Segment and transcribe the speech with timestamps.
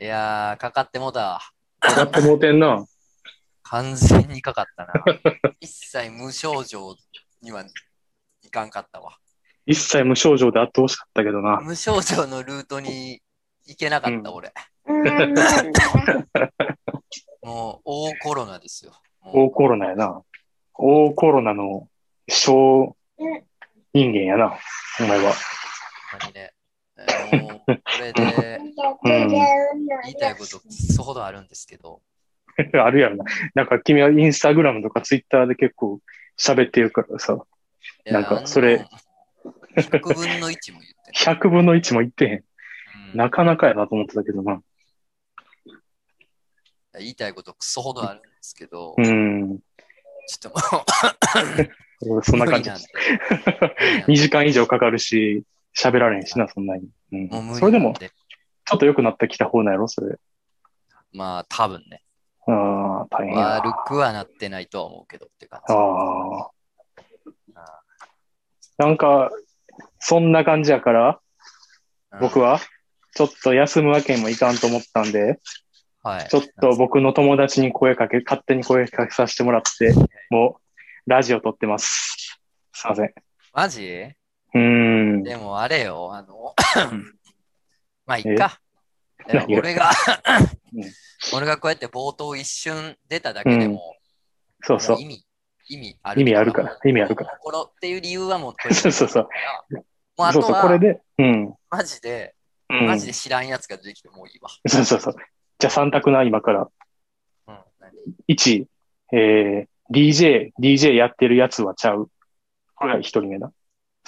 [0.00, 1.40] いやー、かかってもうたわ。
[1.80, 2.86] かかってもうてんな。
[3.64, 4.92] 完全にかかったな。
[5.58, 6.94] 一切無症状
[7.42, 7.64] には
[8.42, 9.18] いかんかったわ。
[9.66, 11.60] 一切無症状であってほしかったけどな。
[11.62, 13.20] 無症状のルートに
[13.66, 14.52] 行けなかった、うん俺。
[17.42, 18.92] もう、大コロナですよ。
[19.20, 20.22] も大コロナやな。
[20.74, 21.88] 大コロナの
[22.28, 22.96] 小
[23.92, 24.56] 人間やな。
[25.00, 25.30] お前は。
[25.30, 25.34] う、
[26.12, 26.52] ほんまにね。
[26.98, 28.22] えーもう、これで
[29.04, 32.02] うん言いたいこと、そほどあるんですけど、
[32.74, 33.24] あるやろな。
[33.54, 36.00] なんか君はインスタグラムとかツイッターで結構
[36.38, 37.38] 喋ってるからさ。
[38.06, 38.78] なんかそれ。
[38.78, 42.30] あの100分の1も言って100分の1も言ってへん。
[42.30, 42.42] ない、
[43.12, 44.60] うんなかなかやなと思ってたけどな。
[46.98, 49.58] 言いたいこと、そほどあるんですけど、うん。
[50.26, 50.52] ちょっ
[52.00, 52.88] ともう、 そんな感じ無理なんで。
[52.92, 53.00] 無
[53.44, 55.44] 理なんで 2時間以上かかるし、
[55.78, 56.88] 喋られへんしな、そんなに。
[57.12, 57.54] うん。
[57.54, 57.94] それでも。
[57.94, 60.16] ちょっと良くなってきた方なんやろ、それ。
[61.12, 62.02] まあ、多分ね。
[62.46, 63.36] ああ、大変。
[63.36, 65.74] 悪くはなってないとは思うけどって感じ。
[65.74, 66.50] ああ。
[68.76, 69.30] なんか、
[70.00, 71.20] そんな感じやから、
[72.20, 72.60] 僕は、は、
[73.14, 75.40] ちょっと休むわけにもいかんと思ったんで、
[76.02, 79.94] はい、ちょっと僕の友達に声かけ、勝手に声かけさせてもらって、
[80.30, 80.60] も
[81.06, 82.38] う、ラジオ撮ってます。
[82.72, 83.14] すいません。
[83.52, 84.17] マジ？
[84.54, 85.22] うーん。
[85.22, 86.54] でもあれよ、あの
[86.92, 87.14] うん、
[88.06, 88.60] まあいいか。
[89.48, 89.90] 俺が
[90.72, 90.84] うん、
[91.34, 93.96] 俺がこうやって冒頭一瞬出ただけでも、
[94.62, 95.02] そうそうもう。
[95.02, 95.26] 意味、
[95.68, 96.20] 意味ある。
[96.22, 97.36] 意味あるから意味あるから。
[97.40, 99.28] このっていう理由はもうこれそうそうそう。
[100.16, 101.54] もうあとそうそう、これは、で、うん。
[101.68, 102.34] マジで、
[102.70, 104.48] うんマジで知らんやつが出てきてもういいわ。
[104.66, 105.16] そうそうそう。
[105.58, 106.68] じゃあ3択な、今から。
[107.48, 107.58] うん。
[107.80, 107.92] 何
[108.28, 108.64] ？1、
[109.12, 112.10] えー、DJ、DJ やってるやつはちゃう？
[112.74, 113.52] これが1人目な。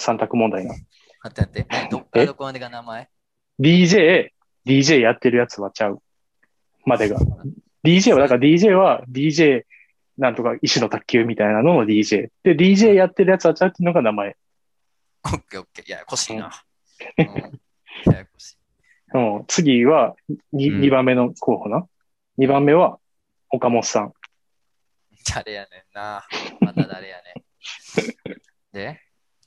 [0.01, 0.73] 3択問題な。
[0.73, 0.83] 待
[1.29, 1.65] って待って。
[1.69, 3.09] 何どっからどこまでが名前
[3.59, 4.29] DJ、
[4.65, 6.01] DJ やってるやつはちゃう。
[6.85, 7.19] までが。
[7.83, 9.63] DJ は、だから DJ は DJ
[10.17, 12.29] なんとか石の卓球みたいなのの DJ。
[12.43, 14.35] で、DJ やってるやつはちゃうっていうのが名前。
[15.23, 15.91] オッケーオッケー。
[15.91, 16.51] ややこしいな。
[17.17, 17.25] うん。
[18.11, 18.57] ややこしい。
[19.13, 20.15] うん、次は
[20.53, 21.85] 2,、うん二番目の候補な
[22.37, 22.99] ？2番目は
[23.49, 24.13] 岡本さん。
[25.35, 26.23] 誰やねんな。
[26.61, 28.41] また誰やねん。
[28.73, 29.01] で、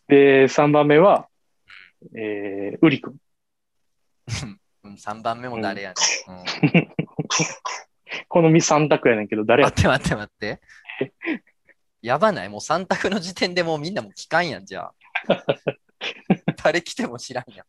[0.08, 1.28] で、3番目は、
[2.16, 3.16] えー、ウリ君。
[4.84, 5.94] うん、3番目も誰や
[6.28, 6.36] ねん。
[6.36, 6.88] うん、
[8.28, 10.60] この3択やねんけど、誰や待って待って待って。
[12.02, 12.48] やばない？
[12.48, 14.94] もう3択の時点でもうみんなも聞かんやん、じゃあ。
[16.62, 17.66] 誰来ても知らんやん。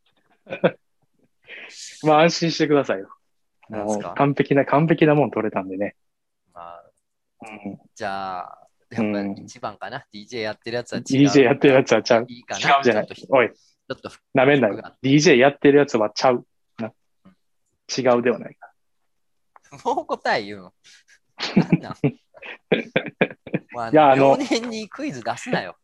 [2.05, 3.09] まあ安心してくださいよ。
[4.15, 5.95] 完璧な、完璧なもん取れたんでね。
[6.53, 6.91] まあ、
[7.41, 8.64] うん、じゃあ、
[8.95, 10.05] やっぱうん1番かな。
[10.13, 11.03] DJ やってるやつは違う。
[11.03, 12.25] DJ やってるやつはちゃう。
[12.27, 12.77] いいかな。
[12.77, 13.07] 違うじゃない。
[13.29, 14.81] おい、ちょっとなめんなよ。
[15.03, 16.45] DJ やってるやつはちゃう。
[16.77, 16.91] な
[17.97, 18.71] 違うではないか。
[19.83, 20.73] もう答え言うの？
[21.55, 21.93] なんなん？
[23.75, 25.75] まあ、いやあの病人にクイズ出すなよ。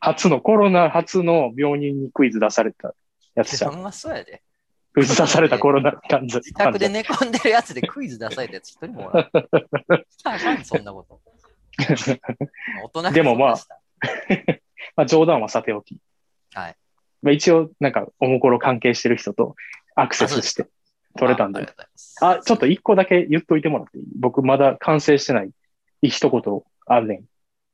[0.00, 2.94] 初の、コロナ初の病人にクイズ出された
[3.34, 3.72] やつじゃん。
[3.72, 4.42] ほんまそうやで。
[4.92, 6.38] クイズ出されたコロナ患者。
[6.38, 9.24] 自宅で寝込んでるやつでクイズ出されたやつ一人もおん
[10.64, 11.20] そんなこと。
[12.84, 13.56] 大人がでもまあ
[14.96, 15.98] まあ冗談はさておき。
[16.52, 16.76] はい。
[17.22, 19.56] まあ一応、なんか、おもころ関係してる人と
[19.94, 20.66] アクセスして
[21.16, 21.66] 取れたんで
[22.20, 24.04] ああちょっと一個だけ言っといてもらっていい？
[24.18, 25.50] 僕まだ完成してない
[26.02, 27.24] 一言あるねん。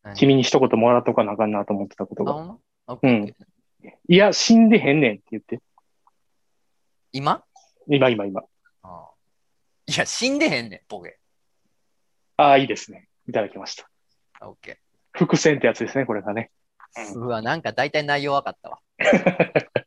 [0.03, 0.15] 何？
[0.17, 2.97] 君に一言もらっとかなあかんなと思ってたことあ、が。
[2.97, 3.35] ほん
[4.09, 5.61] いや、死んでへんねんって言って。
[7.13, 7.43] 今？
[7.89, 8.43] 今今今。
[8.83, 9.11] ああ
[9.87, 11.19] いや、死んでへんねん、ボケ。
[12.37, 13.09] ああ、いいですね。
[13.29, 13.90] いただきました。
[14.41, 14.79] あオッケ
[15.13, 16.51] 伏線ってやつですね、これがね。
[16.97, 17.19] ー。
[17.19, 18.79] うわ、なんか大体内容分かったわ。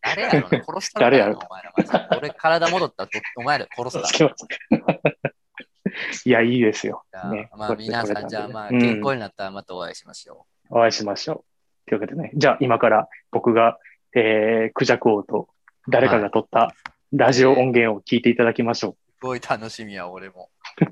[0.01, 1.39] 誰やろな殺したの誰やろ？
[1.39, 7.03] お前らマジで俺体戻ったらどお前ら殺すつけますいや、いいですよ。
[7.11, 7.29] から。
[7.31, 11.45] ねまあ皆さん、じゃあまあうん健康になったらまたお会いしましょお会いしましょ
[11.85, 11.89] う。
[11.89, 12.31] というわけでね。
[12.35, 13.77] じゃあ、今から僕が、
[14.15, 15.49] えー、クジャク王と
[15.89, 16.73] 誰かが撮った
[17.11, 18.91] ラジオ音源を聞いていただきましょう。
[18.91, 18.93] う。
[18.93, 20.49] すごい楽しみや、俺も。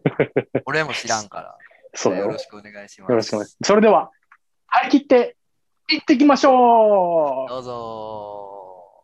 [0.65, 1.57] 俺も知らんから。
[1.93, 2.37] そうよよろ。
[2.37, 3.09] しくお願いします。
[3.09, 3.67] よろしくお願いします。
[3.67, 4.11] それでは、
[4.67, 5.35] 張り切って、
[5.89, 9.03] 行ってきましょうどうぞ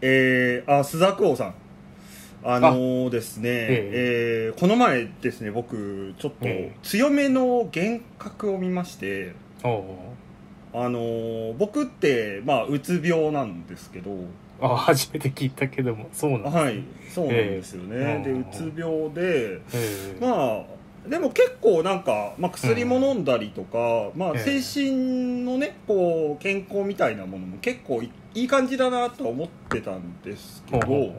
[0.00, 1.54] えー、あ、須田王さん。
[2.44, 9.84] あのーですね、えーこの前ですね、僕、ちょっとええ強めの幻覚を見まして、お
[10.74, 14.10] あのー僕って、まあ、うつ病なんですけど、
[14.60, 16.84] あ初めて聞いたけどもそうなんですねはい、
[17.14, 17.96] そうなんですよね。
[17.96, 20.64] で、ええうんうつ病で、ええまあ、
[21.08, 24.60] でも結構なんか、まあ、薬も飲んだりとか、まあ、ええ。
[24.60, 31.14] 精神のね、こう、健康みたいなものも結構いいい感じだなとは思ってたんですけど、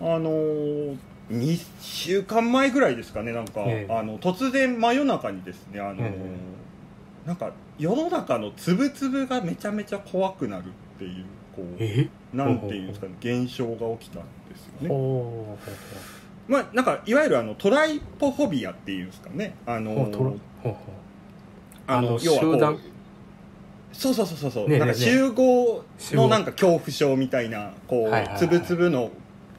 [0.00, 0.96] あのー、
[1.30, 3.92] 2週間前ぐらいですかねなんか、ええ。
[3.92, 6.12] あの突然真夜中にですねあのーえ
[7.26, 11.24] なんか世の中のつぶつぶがめちゃめちゃ怖くなるっていう
[11.54, 12.08] こうえ？
[12.32, 14.88] なんていうんですかね現象が起きたんですよね。
[14.88, 15.56] ほ
[16.48, 19.54] まあなんかいわゆるあのトライポフォビアっていうんですかね。
[19.66, 19.92] あの
[21.86, 22.76] あの要は
[23.92, 29.10] そうそうそうそうそう、ねえなんか集合のなんか恐怖症みたいなこう、つぶつぶの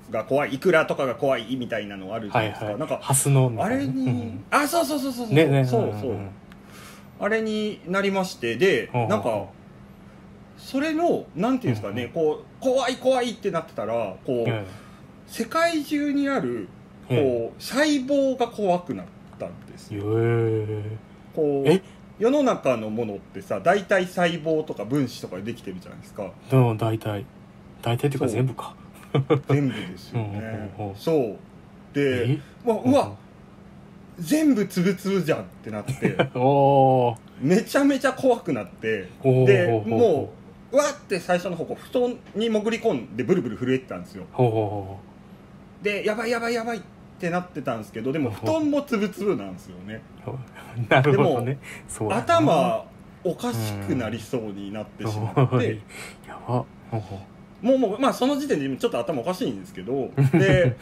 [0.09, 2.79] が怖いイクラとかが怖いみたいなのあるうじゃないですか、はいはい。
[2.79, 4.43] なんかハスのあれに、うん。
[4.49, 6.29] あそうそうそうそうそう、ねねそうそう、んん
[7.19, 9.45] あれになりましてで、ほうほうなんか
[10.57, 14.65] それのなんていうんですかね、こう怖い怖いってなってたらこう、うん
[15.33, 16.67] 世界中にある
[17.09, 19.05] こう、うん細胞が怖くなっ
[19.39, 20.03] たんですよ。
[21.35, 21.81] こうえ？
[22.19, 26.31] 世の中のものってさ大体細胞とか分子とかでできてるじゃないですか。
[26.51, 27.25] うん大体。
[27.81, 28.75] 大体っていうか全部か。
[29.49, 30.71] 全部ですよね。
[30.95, 31.37] そう。
[31.95, 32.39] でえ？
[32.63, 33.11] うわうわ
[34.19, 36.15] 全部つぶつぶじゃんってなって。
[37.41, 39.09] めちゃめちゃ怖くなって。
[39.23, 40.31] でも
[40.71, 44.25] ううわって最初の方こう布団に潜り込んでブルブル震えてたんですよ。
[44.31, 44.99] ほうほうほ
[45.83, 46.81] でやばいやばいやばいっ
[47.19, 50.01] てなってたんですけどでも布団もつぶつぶなんですよね。
[50.89, 51.59] なるほどね。
[52.09, 52.85] 頭
[53.23, 55.79] おかしくなりそうになってしまって
[56.27, 56.65] やば。
[57.61, 60.75] もうもうまあその時点でちょっと頭おかしいんですけど で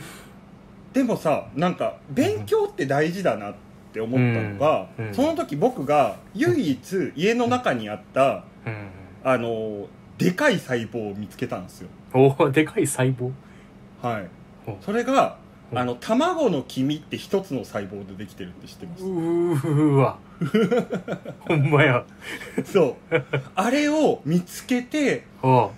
[0.93, 3.53] でもさなんか勉強って大事だなっ
[3.93, 5.07] て思ったのが、うん。
[5.07, 5.13] うん。
[5.13, 8.87] その時僕が唯一家の中にあったううん。
[9.23, 9.87] あの
[10.17, 11.89] でかい細胞を見つけたんですよ。
[12.13, 13.31] おーでかい細胞。
[14.01, 14.40] はい
[14.81, 15.37] それが
[15.73, 19.03] あの卵の黄身って一つの細胞でできてるって知ってます？
[19.03, 20.17] うーわ。
[21.47, 22.03] ほんまや。
[22.65, 23.23] そう。
[23.55, 25.69] あれを見つけてふー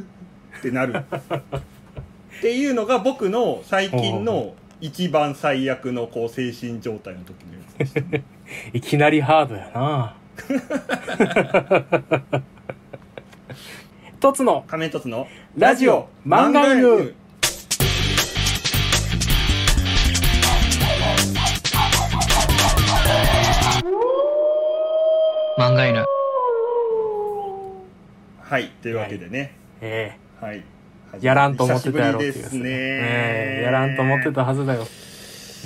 [0.00, 0.02] っ
[0.62, 0.94] てなる。
[0.96, 1.02] っ
[2.40, 8.00] ていうのが僕の最近の一番最悪のこう精神状態の時のやつでした
[8.72, 10.14] いきなりハードやな。
[14.18, 14.64] 一つの。
[14.68, 15.26] 仮面凸の。
[15.56, 17.14] ラジオ漫画犬
[25.78, 26.04] 漫画犬。
[28.40, 29.54] はいというわけでね。
[29.80, 30.64] えはい。
[31.14, 33.62] えやらんと思ってたやろっていう久しぶりですね、ええ。
[33.64, 34.88] やらんと思ってたはずだよ。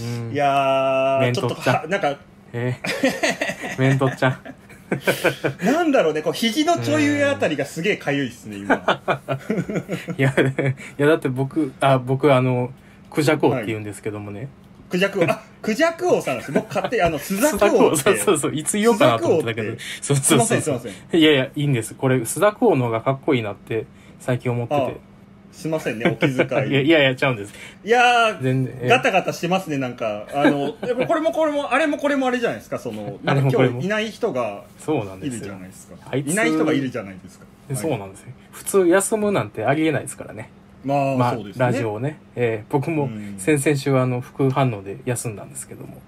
[0.00, 0.32] うん。
[0.32, 2.18] いやー面ちょっと取っちゃはなんか
[2.52, 2.78] え
[3.78, 3.80] え。
[3.80, 4.28] 面取っちゃ。
[4.28, 4.38] ん
[5.64, 8.74] なんだろうねこう肘のちょい上あたりがすげえかゆいっすね今。
[10.18, 12.70] いやいやだって僕あ僕あの
[13.08, 14.48] クジャコウって言うんですけどもね、
[14.92, 18.54] クジャク王あ クジャク王さんです僕勝手にあのスザク王ってそうそうそう。
[18.54, 19.76] いつ言おうかなと思ってたけど。
[20.02, 20.44] そうすいそうそう。
[20.44, 21.20] そませんすいうません。
[21.20, 21.94] いやいやいいんです。
[21.94, 23.86] これ須田クオの方がかっこいいなって
[24.20, 24.96] 最近思ってあて
[25.52, 26.70] すいませんねお気遣い。
[26.70, 27.54] いやいやいやちゃうんです。
[27.84, 30.26] いやー全然えガタガタしてますねなんか。
[30.34, 30.74] あの
[31.06, 35.44] これもこれもあれもこれもあれじゃないですかそのなんか今日いない人がそうなんいるですよ。
[35.46, 35.96] じゃないですか。
[36.10, 37.46] あいついない人がいるじゃないですか。
[37.74, 38.26] そうなんですよ。
[38.50, 40.50] 普通休むなんてありえないですからね
[40.84, 41.64] まあ、まあそうですね。
[41.64, 43.34] ラジオをね、えー僕もうん。
[43.38, 46.00] 先々週あの副反応で休んだんですけども、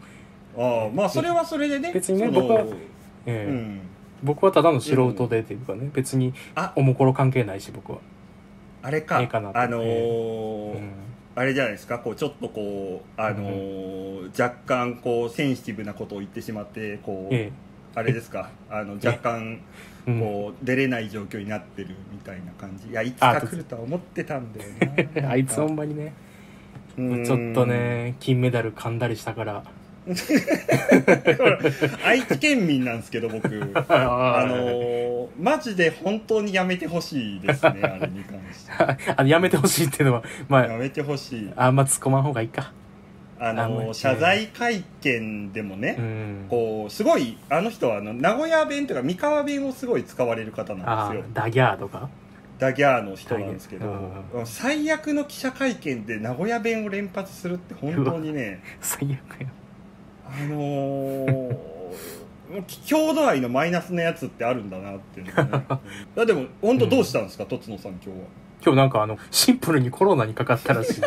[0.57, 2.65] ああまあそれはそれでね別にね僕は
[3.27, 3.81] えーうん。
[4.23, 6.73] 僕はただの素人でっていうかね別にあ。
[6.77, 7.99] おもころ関係ないし僕は、
[8.83, 9.19] あれか。
[9.19, 10.91] あのーうん。
[11.37, 11.99] あれじゃないですか。
[11.99, 17.53] こうちょっとこうあのー若干こうセンシティブなことを言ってしまってこう、え
[17.95, 18.51] あれですか。
[18.71, 19.61] あの若干
[20.07, 22.89] えう出れない状況になってるみたいな感じ。
[22.91, 24.71] いやいつあか来るとは思ってたんだよ
[25.23, 25.31] な。
[25.33, 26.13] あいつほんまにね。
[26.99, 27.25] うん。
[27.25, 29.65] ちょっとね金メダル噛んだりしたから。
[32.05, 33.49] 愛知県民なんですけど僕。
[33.89, 38.73] ああのーマジで本当にやめてほしいですねあれに関して。
[39.17, 41.53] あのやめてほしいっていうのはまやめてほしい。
[41.57, 42.73] ああんま突っ込まん方がいいか
[43.49, 46.47] あの謝罪会見でもね、うん。
[46.49, 51.25] こうすごいあの人はあの名古屋弁というか三河弁をすごい使われる方なんあですよ。
[51.33, 52.09] ダギャーとか？
[52.59, 59.49] ダギャーの人なんですけど、う最悪の記者会見で名古屋弁を連発するって本当にね最悪や。
[60.27, 61.75] あのー
[62.87, 65.79] 郷土愛のマイナスなやつってあるんだなっていうのが
[66.15, 66.27] ね。
[66.27, 68.15] でも本当どうしたんですか、とつのさん今日は
[68.65, 71.03] 今日なんかあのシンプルにコロナにかかったらしい。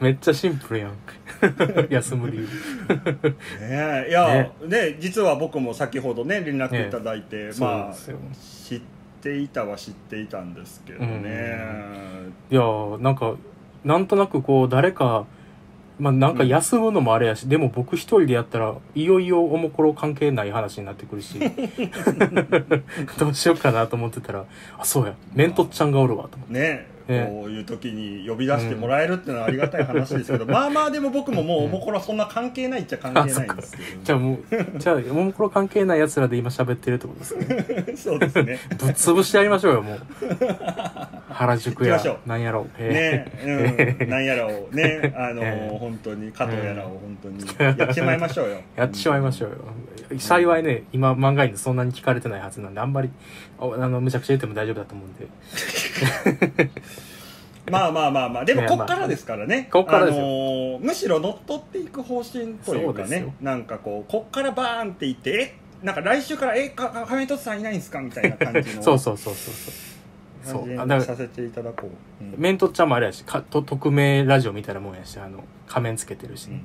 [0.00, 0.92] めっちゃシンプルやん。
[1.90, 2.48] 休む理由ね
[3.60, 4.08] え。
[4.08, 4.96] いやね。
[4.98, 8.80] 実は僕も先ほどね連絡いただいて、そうまあ知っ
[9.20, 11.58] ていたは知っていたんですけどね、
[12.50, 13.34] いやーなんか
[13.84, 15.26] なんとなくこう誰か
[15.98, 21.38] まあなんか休むのもあれやし、でも僕一人でやったら、いよいよおもころ関係ない話になってくるし、
[23.18, 24.44] どうしようかなと思ってたら、
[24.78, 26.54] あ、そうや、メントちゃんがおるわと思って。
[26.54, 34.38] ねねこういう時に呼び出してもらえるっていうのはありがたい話ですけど、 まあまあでも僕ももうおもころはそんな関係ないっちゃ関係ないんですけじゃあもう、
[34.78, 37.84] じゃあ、おもころ関係ない奴らで今喋ってるってことですね。
[37.86, 38.58] どそうですね。
[38.78, 40.00] ぶっ潰してやりましょうよ、もう。
[41.34, 42.64] 原宿やなんやろう。
[42.82, 45.78] ねえうん、なんやらをね あの、ええ。
[45.78, 48.56] 本当に加藤やらを本当にやってしまいましょうよ。
[48.76, 49.56] ー やってしまいましょうよ。
[50.18, 53.10] 幸いね、今、漫画員でそんなに聞かれてないはずなんで、あんまり、
[53.72, 55.26] ああの、むちゃくちゃ言っても大丈夫だと思うんで。
[57.70, 69.74] まあまあまあまあでもねこっからですからね、こっからですよあのーむしろ乗っ取っていく方針というかねなんかこうこっからバーンっていってえなんか来週から「えかか亀戸さんいないんですか?」みたいな感じの そうそうそうそうそう。
[70.44, 70.62] そう。
[70.78, 71.88] あじにさせていただこ
[72.20, 76.56] う、うんメントちゃんもあれやし、かと匿名ラジオみたいなもんやし、あの、仮面つけてるしね。
[76.56, 76.62] うん。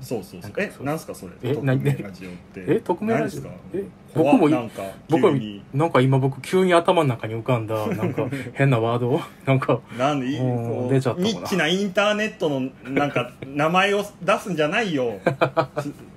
[0.00, 0.52] そうそうそう。
[0.56, 0.86] えなんかそう。
[0.86, 1.32] なんすかそれ？
[1.42, 2.64] え匿名ラジオって。
[2.66, 3.40] え、匿名ラジオ？
[3.40, 3.52] すか？
[3.74, 4.64] え、僕もい、怖っ。
[4.64, 5.62] なんか僕も急に。
[5.74, 10.26] なんか今僕急に頭の中に浮かんだ、なんか 変なワードなんか、なんで？
[10.28, 11.32] いうんこう出ちゃったかな。
[11.32, 15.20] ニッチなインターネットのなんか 名前を出すんじゃないよ。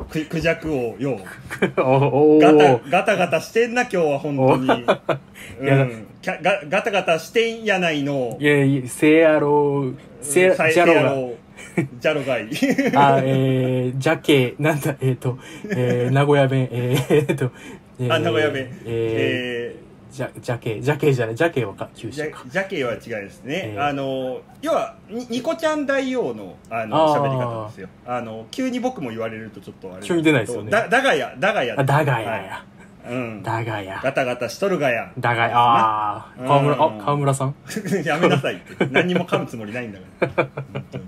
[0.10, 1.20] くクジャクをよ
[1.78, 8.36] おおガターガタガタしてんな今日は本当に、ういやん、キャガガタガタしてんやないの。
[8.40, 11.36] いやいや、せやろう、せや、ろうが。
[11.78, 12.50] うじゃろがい
[12.96, 15.38] あ、えー、ジャケ、なんだ、えっ、と、
[15.70, 17.52] えー、名古屋弁、えー、えーと、
[18.00, 18.70] えーあ名古屋弁。
[18.86, 22.44] ええー、ジャ、ジャケ、ジャケじゃない、ジャケはか、九ー、じゃ州か。
[22.48, 23.86] ジャケは違いですね、えー。
[23.86, 27.90] あの要はにニコちゃん大王のあの喋り方ですよ。
[28.06, 30.72] あの急に僕も言われるとちょっとあれ急に出ないですよね。
[30.72, 31.76] だだがやだがや。
[31.78, 32.46] あ、だがやはい。
[32.46, 32.66] や。
[33.10, 33.44] うん。
[33.44, 34.00] だがや。
[34.04, 35.12] ガタガタしとるがや。
[35.18, 35.58] だがや。
[35.58, 37.00] ああ、川村、うん。
[37.00, 37.50] あ、川村さん？
[37.50, 37.54] っ
[38.06, 38.86] やめなさいって。
[38.92, 40.48] 何にも噛むつもりないんだから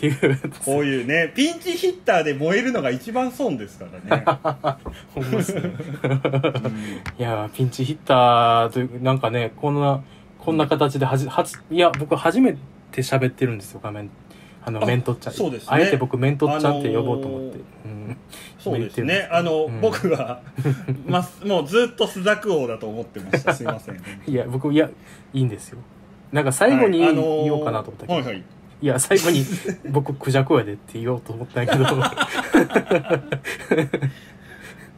[0.00, 0.50] 本当にていう。
[0.64, 4.24] こういうねピンチヒッターで燃えるのが一番損ですからね、
[5.14, 5.62] ほんまっすね。
[5.62, 5.70] うん
[7.18, 10.02] いやー、ピンチヒッターという、なんかね、こんな、
[10.38, 12.52] こんな形ではじ、はじ、いや、僕初め
[12.90, 14.10] て喋ってるんですよ、画面。
[14.64, 15.32] あの、あメントっちゃん。
[15.32, 17.58] そうですねあえて僕、メントっちゃんって呼ぼうと思って。
[17.84, 18.16] うん。
[18.58, 20.42] そうですねあの、うん僕は、
[21.06, 23.96] ま、もうずっとスザク王だと思ってましたすいません
[24.26, 24.90] いや、僕、いや、
[25.32, 25.78] いいんですよ。
[26.32, 28.14] なんか最後にはい言おうかなと思ったけど。
[28.14, 28.42] はいはいい
[28.86, 29.44] や、最後に、
[29.90, 31.88] 僕、クジャクやでって言おうと思ったんやけど、い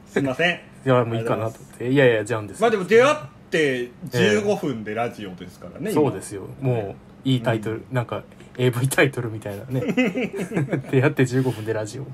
[0.07, 1.91] すいませんや、もういいかなと思って。
[1.91, 2.61] いやいや、じゃうんです。
[2.61, 3.17] まあでも出会っ
[3.51, 6.43] て15分でラジオですからね、そうですよ。
[6.61, 8.23] もう、いいタイトル、なんか、
[8.59, 9.81] AV タイトルみたいなね。
[10.91, 12.07] でやって15分でラジオ。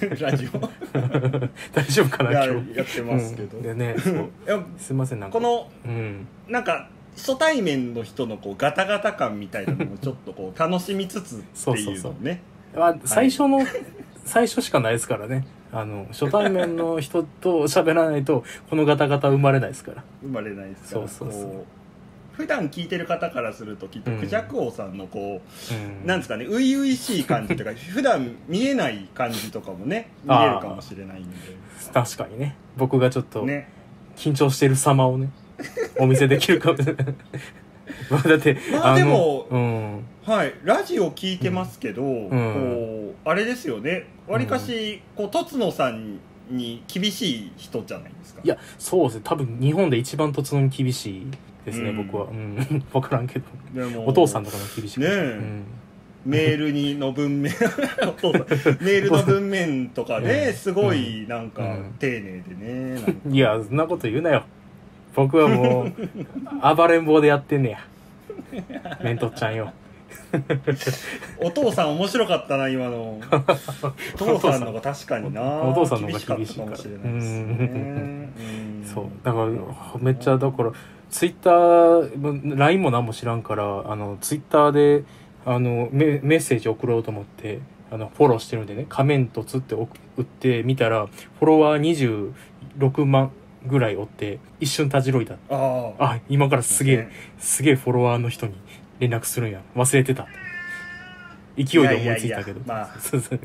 [0.00, 0.58] 今ラジオ？
[1.74, 2.76] 大丈夫かな、や今日。
[2.76, 3.96] やってますけど、うんでね、
[4.78, 5.38] すいません、なんか。
[5.38, 6.26] このうん。
[6.48, 12.42] なんか初対面の人のこうガタガタ感みたいなのもちょっとこう楽しみつつっていうのをね
[12.74, 13.60] まあ、最初の、
[14.24, 15.46] 最初しかないですからね。
[15.72, 20.04] あの、初対面の人と喋らないと、このガタガタ生まれないですから。
[20.22, 21.64] 生まれないですからそうそうそう
[22.32, 26.06] 普段聞いてる方からするときっとうんクジャク王さんのこう、うん。
[26.06, 31.36] なんですかね初々しい感じというか 普段見えない感じとかもね見れるかもしれないんで
[31.92, 32.56] 確かにね。
[32.78, 33.68] 僕がちょっと、ね
[34.16, 35.30] 緊張してる様をね、
[35.98, 36.78] お見せできるかも。
[38.10, 40.04] まあだって、まあでものうん。
[40.24, 49.20] はいラジオ聞いてますけど、んこうあれですよねわりかしこうとつのさんに厳しい人じゃないですかいや、そうですね。
[49.24, 51.26] 多分日本で一番突入に厳しい
[51.64, 52.26] ですね、うん僕は。
[52.26, 52.84] うん。
[52.92, 53.46] わからんけど。
[54.04, 55.00] お父さんとかも厳しい。
[55.00, 55.64] ねえうん。
[56.24, 57.52] メールにの文面
[58.80, 64.44] メールの文面とかね、うんすごいなんかうん丁寧でね、いや、そんなこと言うなよ。
[65.14, 65.92] 僕はもう、
[66.76, 67.78] 暴れん坊でやってんねや。
[69.02, 69.72] メントっちゃんよ。
[71.38, 73.20] お父さん面白かったな今の。
[73.20, 73.20] お
[74.16, 75.42] 父さんの方が確かにな。
[75.42, 77.42] お父さんの方が厳厳しいかもしれないですね。
[77.42, 78.32] うん。
[78.84, 79.04] そう。
[79.22, 79.46] だから、
[80.00, 80.72] めっちゃ、だから、
[81.10, 85.04] ツイッター、LINE も何も知らんから、あの、ツイッターで、
[85.44, 92.32] あの、メメッセージ送ろうと思って、あの、フォローしてるんでね、仮面とつって送ってみたら、フォロワー
[92.74, 93.30] 26万
[93.66, 95.34] ぐらいおって、一瞬たじろいた。
[95.50, 98.54] あああ、今からすげえ、すげえフォロワーの人に
[98.98, 99.60] 連絡するんや。
[99.76, 100.26] 忘れてた。
[101.56, 102.60] 勢いで思いついたけど。
[102.66, 103.40] まあ そうそう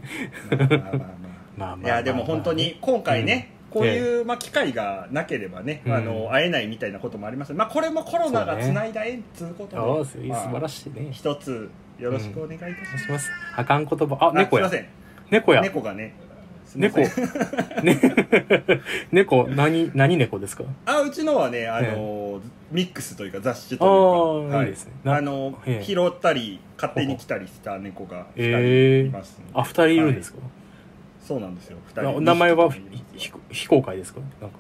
[1.57, 11.09] まあまあいやでも本当に今回ね、こういう、まあ、機会がなければね、うんあの会えないみたいなこともありますまあこれもコロナがつないだ縁っつうことで、そう素晴らしいね。
[11.12, 11.69] 一つ
[12.00, 13.29] よろしくお願いいたします。
[13.55, 14.17] あかん言葉。
[14.21, 14.83] あ、あ猫やすいま。
[14.83, 14.89] せん
[15.31, 15.62] 猫や。
[15.62, 16.13] 猫がね
[16.75, 17.00] 猫。
[19.12, 20.63] 猫、何、何猫ですか？
[20.86, 22.39] あうちのはねあの、
[22.71, 24.59] ミックスというか雑種あというか。
[24.59, 24.67] あ、い。
[24.67, 24.93] いですね。
[25.03, 25.86] なあのええ。
[25.86, 28.53] 拾ったり勝手に来たりした猫がええ。
[28.53, 30.39] 2人います、あ、二人いるんですか、
[31.21, 31.77] そうなんですよ。
[31.93, 32.69] 2あ人名前は
[33.51, 34.19] 非公開ですか？
[34.41, 34.57] なんか、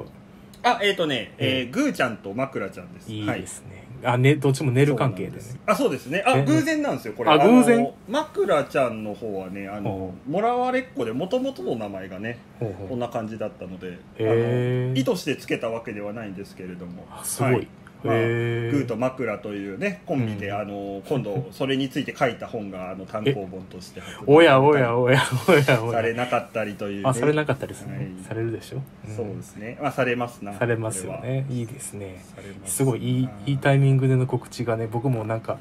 [0.63, 3.11] あえっ、とね、ええー、グーちゃんとマクラちゃんです。
[3.11, 3.83] いいはいですね。
[4.03, 5.43] あ、ね、どっちも寝る関係でね。
[5.65, 6.23] あそうですね。
[6.25, 6.45] あえ？
[6.45, 7.31] 偶然なんですよこれ。
[7.31, 7.83] あ偶然？
[7.83, 17.05] の枕ちゃんの方はねあのほもらわれっ子でもともとの名前がねこんな感じだったので、あの意図してつけたわけではないんですけれども。
[17.09, 17.53] あすごい。
[17.53, 17.67] はい
[18.03, 20.59] まあへグーと枕というねコンビで、うん。
[20.59, 26.15] あの今度それについて書いた本があの単行本として おやおやおやおやおされや。
[26.15, 27.97] なかったりという、ね、あ、されなかったですね。
[27.97, 28.07] はい。
[28.27, 28.81] されるでしょ、ん。
[29.15, 29.77] そうですね。
[29.81, 31.45] まあされますなされますよこね。
[31.49, 32.23] いいですね。
[32.65, 35.57] すすごいいいはいいいタイミングでの告知がね、僕もなんか、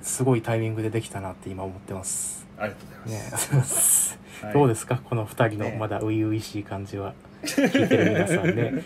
[0.00, 2.46] すごいタイミングでできたなって今思ってます。
[2.58, 4.54] ありがとうございねます、はい。
[4.54, 5.00] どうですか？
[5.04, 5.76] この二人のね。
[5.78, 7.14] まだ初々しい感じは。
[7.44, 8.82] 聞いてる皆さんね。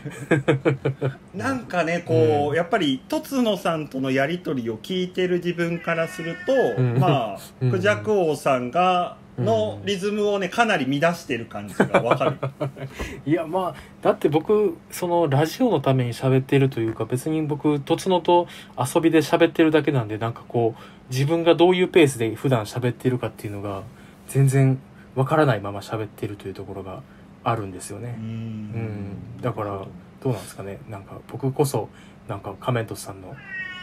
[1.34, 2.56] なんかねこう、うん。
[2.56, 6.98] やっぱりとつのさんとのやり取りを聞いてる自分からすると、うん。
[6.98, 7.70] まあうん。
[7.70, 12.36] クジャク王さんがのリズムをねかなり乱してる感じがわかる。
[13.26, 18.48] いやまあだって僕そのラジオのために喋ってるというか別に僕とつのと
[18.78, 20.82] 遊びで喋ってるだけなんでなんかこう
[21.12, 23.82] 自分がどういうペースで普段喋ってるかっていうのが
[24.28, 24.78] 全然
[25.16, 27.02] わからないまま喋ってるというところが
[27.42, 28.14] あるんですよね。
[28.18, 29.40] うん。
[29.40, 29.84] だから
[30.22, 30.78] どうなんですかね。
[30.88, 31.88] なんか僕こそ
[32.28, 33.34] なんかカメントスさんの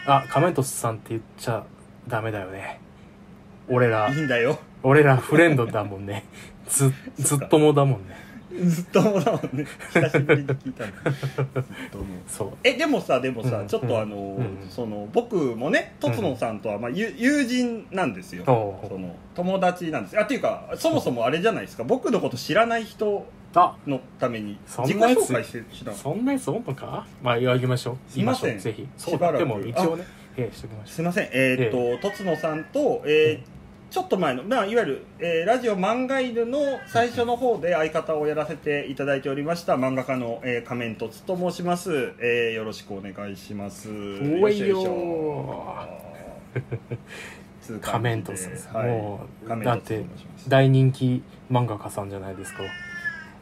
[0.06, 1.64] あカメントスさんって言っちゃ
[2.08, 2.80] ダメだよね。
[3.68, 4.58] 俺らいいんだよ。
[4.82, 6.24] 俺らフレンドだもんね。
[6.68, 8.16] ず ずっともだもんね
[8.62, 9.66] ずっともだもんね。
[9.92, 10.92] 久しぶりに聞いたの。
[10.92, 11.44] ずっ
[11.90, 12.50] ともそう。
[12.62, 13.66] えでもさでもさ、うん。
[13.66, 14.66] ちょっとあの、うん。
[14.70, 18.88] その僕もねとつのさんとは、まあ、ゆ友人なんですよ、おう。
[18.88, 20.18] その友達なんです。
[20.18, 21.84] あっていうかそもそもあれじゃないですか。
[21.84, 23.76] 僕のこと知らない人あ。
[23.86, 25.30] のためにそ自己んなやつ？
[25.30, 27.06] 紹介してしなそんなやつおんのか？
[27.22, 27.96] まあ言いましょう。
[28.12, 28.58] すいません。
[28.58, 28.86] ぜひ。
[28.96, 29.38] しばらく。
[29.38, 30.04] でも一応ね
[30.36, 31.28] ええしときましょすいません。
[31.32, 33.54] えーっととつのさんと、えー
[33.94, 36.58] ちょっと前の、まあ、いわゆる、えーラジオ漫画犬の
[36.88, 43.88] 最初の方で相方をやらせていただいておりました漫画家の、えー仮面凸と申します、えーよろしくお願いします。
[43.88, 47.78] うおいよー。
[47.80, 48.88] 仮面感じでとさ、はい。
[48.88, 50.04] もうだって
[50.48, 52.64] 大人気漫画家さんじゃないですか。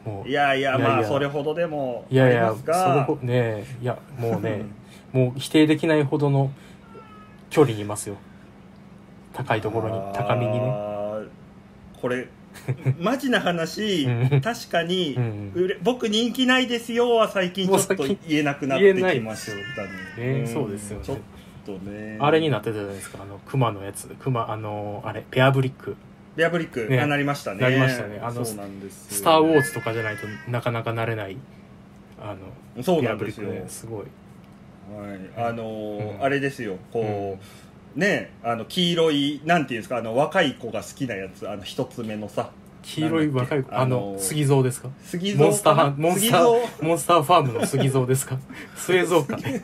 [0.05, 4.65] もういやいやまあそれほどでもあいやいやそれねいやもうね
[5.11, 6.51] もう否定できないほどの
[7.49, 8.17] 距離にいますよ
[9.33, 10.93] 高いところに高みにね。
[12.01, 12.27] これ
[12.99, 14.41] マジな話、 うん。
[14.41, 15.15] 確かに、
[15.55, 19.51] う僕人気ないですよは最近ちょっと言えなくなってきまし
[20.17, 20.33] たね。
[20.33, 20.47] ねん。
[20.47, 21.05] そうですよね。
[21.05, 21.17] ちょっ
[21.65, 22.17] とね。
[22.19, 24.07] あれになってたじゃないですかあの熊のやつ。
[24.19, 25.95] 熊あのあれペアブリック。
[26.35, 26.99] ベアブリック、ね。
[26.99, 27.61] あなりましたね。
[27.61, 28.19] なりましたね。
[28.21, 31.37] あのそうなんですスター・ウォーズとかじゃないとなかなかなれない
[32.21, 32.35] あ
[32.75, 33.69] のそうなんですよ、ブリックね。
[33.69, 34.05] すごい。
[34.91, 36.23] はい、あのーうん。
[36.23, 36.77] あれですよ。
[36.91, 37.45] こう、
[37.95, 42.49] ねあの黄色いなんていうんですかあの若い子が好きなやつあの一つ目のさ。
[42.85, 43.73] 黄色い若い子？
[43.73, 44.89] あのの杉蔵ですか？
[45.05, 46.41] 杉蔵モンスターモンスタ杉蔵？
[46.41, 48.37] ーモンスターファームの杉蔵ですか？
[48.75, 49.37] 末蔵か。
[49.37, 49.61] ね、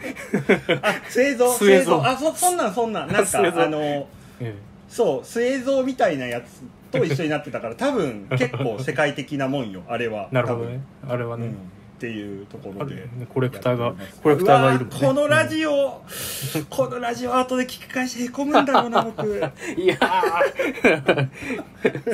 [0.82, 1.52] あ末蔵？
[1.52, 2.10] 末蔵。
[2.10, 3.12] あそそんなんそんなん。
[3.12, 4.06] なんか あのー
[4.40, 4.56] え。
[4.88, 10.30] そう末蔵みたいなやつと一緒になってたから多分結構世界的なもんよあれは。
[10.32, 10.80] え なるほどね。
[11.08, 11.56] あれはね、うん
[12.00, 12.96] っていうところで。
[12.96, 13.28] ね。
[13.28, 14.92] コレクターがコレクターがいるね。
[15.02, 16.02] このラジオ、
[16.70, 19.28] このラジオ後で聞き返してへこむんだろうな 僕。
[19.76, 21.30] いやー。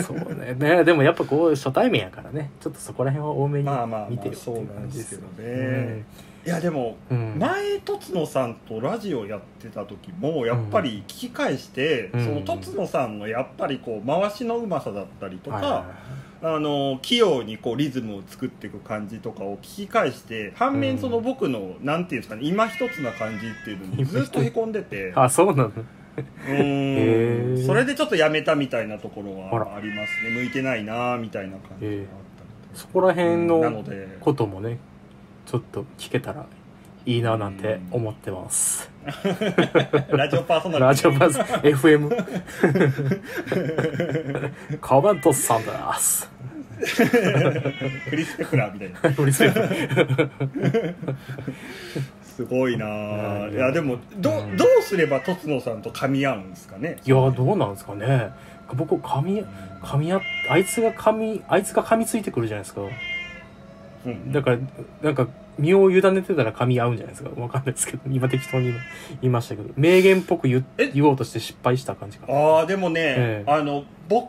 [0.01, 0.83] そうねね。
[0.83, 2.49] でもやっぱこう初対面やからね。
[2.59, 6.03] ちょっとそこら辺は多めにまあまあまあ見てよってそういうなんでけ感じですすよどね、
[6.47, 7.35] いやでもうん。
[7.37, 12.25] 前とつのさんとラジオやってた時もやっぱり聞き返して、うん。
[12.25, 15.85] そのとつのさんのやっぱりこう回しのうまさだったりとか、
[16.41, 25.13] あの器用にこうリズムを作っていく感じとかを聞き返して反うん面その僕の、なんていうんですかね今一つな感じっていうのにずっとへこんでて。
[25.15, 25.71] あそうなの。
[26.47, 27.65] うん。
[27.65, 30.31] それでちょっとやめたみたいなところはありますね。
[30.31, 32.07] 向いてないなみたいな感じがあっ
[32.73, 33.83] たそこら辺の
[34.19, 34.77] こともね
[35.45, 36.45] ちょっと聞けたら
[37.05, 38.89] いいななんて思ってます。
[40.11, 40.87] ラジオパーソナリティ。
[40.87, 42.09] ラジオ バズ FM
[44.81, 46.29] コメントさんです。
[48.09, 49.15] クリス・ペプラーみたいな。
[49.17, 50.95] うるせえ
[52.23, 53.71] すごいなうんいや。
[53.71, 54.57] でもど,、うん。
[54.57, 56.97] どうすればとつのさんと噛み合うんですかね？
[57.05, 58.31] いやどうなんですかね。
[58.73, 59.45] 僕噛み
[59.83, 62.81] 噛み合っあいつが噛みあいつが噛みついてくるじゃないですか
[64.05, 64.57] うんだから
[65.01, 67.29] なんか身を委ねてたら噛み合うんじゃないですか。
[67.39, 68.03] わかんないですけど。
[68.09, 68.75] 今適当に言
[69.23, 69.69] いましたけど。
[69.77, 70.91] 名言っぽく言え？
[70.93, 72.33] 言おうとして失敗した感じかな。
[72.33, 73.51] ああでもね、ええ。
[73.51, 74.25] あの僕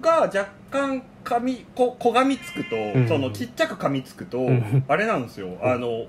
[0.00, 5.56] が若干噛みここがみつくと、んそのちっちゃく噛みつくと、んあれなんですよ。
[5.62, 6.06] あの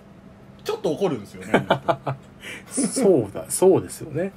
[0.63, 1.65] ちょっと怒るんですよね。
[1.69, 2.15] あ
[2.67, 4.33] そうだそうですよね。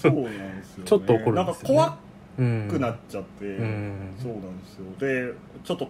[0.00, 0.24] そうなん
[0.58, 1.76] ですよ、ね、ちょっと怒るんですよね。
[1.76, 1.98] なんか怖
[2.38, 4.14] うんくなっちゃって、うん。
[4.18, 4.84] そうなんですよ。
[4.98, 5.32] で
[5.64, 5.88] ちょっと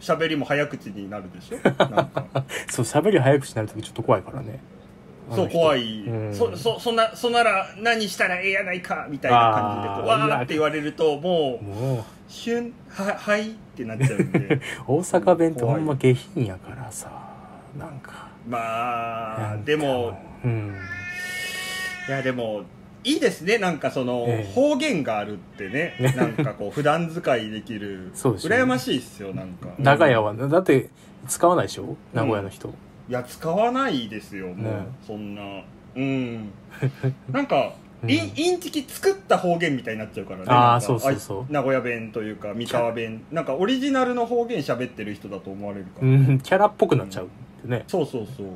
[0.00, 1.56] 喋りも早口になるでしょ？
[1.90, 2.24] なんか。
[2.68, 4.60] そう喋り早口になるときちょっと怖いからね。
[5.34, 6.02] そう怖い。
[6.04, 6.34] い、うん。
[6.34, 12.04] そそそんなそんなら何したらええやないかみたいな感じでわーって言われるともうもう。
[12.28, 14.60] シュンははいってなっちゃうんで。
[14.86, 17.10] 大阪弁ってほんま下品やからさ
[17.78, 18.28] なんか。
[18.48, 20.74] まあでもうん。
[22.08, 22.62] いやでも
[23.06, 23.58] いいですね。
[23.58, 24.52] なんかその、ええ。
[24.52, 25.94] 方言があるってね。
[26.00, 28.10] ね なんかこう普段使いできる。
[28.12, 28.56] そうですよね。
[28.62, 29.68] 羨ましいっすよなんか。
[29.78, 30.34] 長屋は。
[30.34, 30.90] だって
[31.28, 31.96] 使わないでしょ？
[32.12, 32.68] 名古屋の人、
[33.08, 34.86] いや使わないですよもう、ね。
[35.06, 35.42] そんな。
[35.94, 36.50] うん。
[37.30, 38.10] なんか、うん。
[38.10, 40.44] インインチキ作った方言みたいになっちゃうからね。
[40.48, 41.40] あーなんかそうそうそう。
[41.42, 43.22] あい名古屋弁というか三河弁。
[43.30, 47.28] なんかオリジナルの方言喋ってる人だと思われるから、うん、キャラっぽくなっちゃうっ
[47.62, 48.46] てね、そうそうそう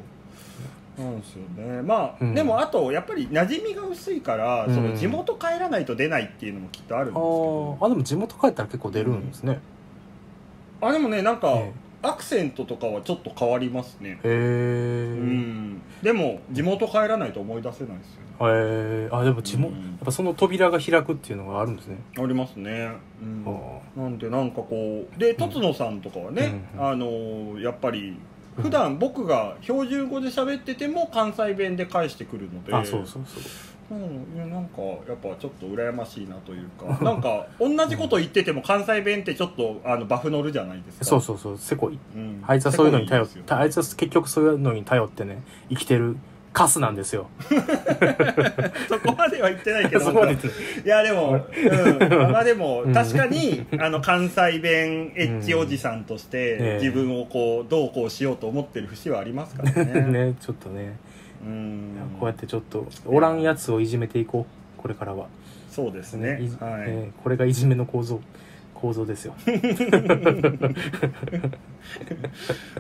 [1.00, 1.82] なんですよね。
[1.82, 2.34] まあ、うん。
[2.34, 4.74] でもあとやっぱり馴染みが薄いから、うん。
[4.74, 7.78] その地元帰らないと出ないっていうのもきっとあるんですけあど。
[7.80, 9.60] ーあでも地元帰ったら結構出るんですね、
[10.80, 14.18] あでもねなんか、えアクセントとかはちょっと変わりますね。
[14.24, 14.34] えへえ。
[15.18, 15.82] うん。
[16.02, 18.26] でも地元帰らないと思い出せないですよね。
[18.40, 19.08] へえ。
[19.12, 19.82] あでも地元、うん。
[19.82, 22.90] やっぱその扉が開くっていうのがあるんですね、ありますね、
[23.22, 23.44] うん。
[23.46, 26.86] あなんでなんかこうでとつのさんとかはね、うん。
[26.88, 28.16] あのーやっぱり
[28.56, 32.74] 普段僕が標準語で喋ってても関西弁で返してくるので。
[32.74, 33.42] あそうそうそう。
[33.92, 37.04] うん、いやなんかやっぱちょっと羨ましいなというか。
[37.04, 41.04] なんか同じこと言ってても関西弁ってちょっとあのバフ乗るじゃないですか。
[41.04, 41.58] そうそうそう。
[41.58, 41.98] せこい。
[42.14, 42.44] うん。
[42.46, 46.16] あいつはそういうのに頼ってあいつは結局そういうのに頼ってね生きてる
[46.52, 47.28] カスなんですよ。
[48.88, 50.10] そこまでは言ってないけど。
[50.10, 50.88] い。
[50.88, 52.92] やでも、うん、 まあでもうん。
[52.92, 56.78] 確かにあの関西弁エッジおじさんとしえてえ。
[56.80, 60.00] 自分をこうどうこうしようと思ってる節はありますからね。
[60.30, 60.96] ねちょっとね。
[61.46, 61.96] うん。
[62.18, 65.26] こうやってちょっとおらんやつをいじめていこうこれからは、
[65.70, 66.40] そうですね。
[66.42, 68.20] いはい、えーこれがいじめの構造
[68.80, 69.34] 構造ですよ。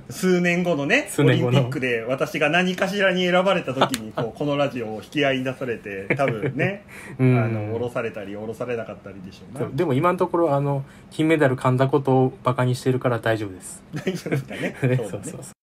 [0.08, 6.84] 数年後のねオリンピックで私が何かしらに選ばれた時にこう このラジオを引き合いに出されて多分ね
[7.18, 7.54] あうん。
[7.70, 9.68] の降ろされたり降ろされなかったりでしょうな。
[9.74, 13.82] でも今のところあの金メダル噛んだことをバカにしてるから大丈夫です。
[13.94, 15.00] 大丈夫ですかね ねそうだね。
[15.02, 15.59] そうそう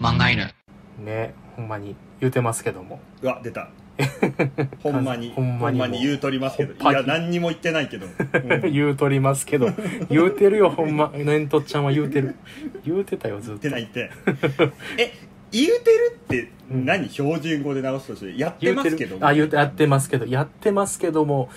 [0.00, 3.00] そうねほんまに言うてますけども。
[3.22, 3.68] うわ出た。
[4.82, 6.90] ほんまにほんまにもう言うとりますけど。
[6.90, 8.72] いや何にも言ってないけど、 うん。
[8.72, 9.68] 言うとりますけど。
[10.10, 11.10] 言うてるよほんま。
[11.10, 12.36] ねんとっちゃんは言うてる。
[12.84, 13.68] 言うてたよずっと。
[13.68, 14.72] 言ってない言って。
[14.98, 15.12] え
[15.52, 16.84] 言うてるってうん。
[16.86, 19.18] 何、標準語で直すとしてやってますけど。
[19.18, 19.26] る。
[19.26, 20.26] あ言うてやってますけど。
[20.26, 21.50] やってますけども。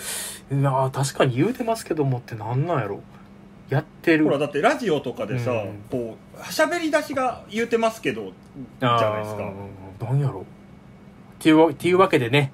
[0.51, 3.01] いや確かに言うてますけどもってなんなんやろ
[3.73, 4.25] やってる。
[4.25, 5.83] ほらだってラジオとかでさ、うん。
[5.89, 8.31] こう喋り出しが言うてますけど
[8.79, 9.51] じゃないですか。
[10.05, 10.41] なんやろ。
[10.41, 10.43] っ
[11.39, 12.51] ていうわっていうわけでね。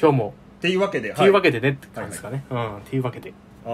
[0.00, 0.34] 今日も。
[0.58, 3.34] っていうわけでっていうわけけでねって感じですかね、うんっていうわけで、
[3.66, 3.72] ああ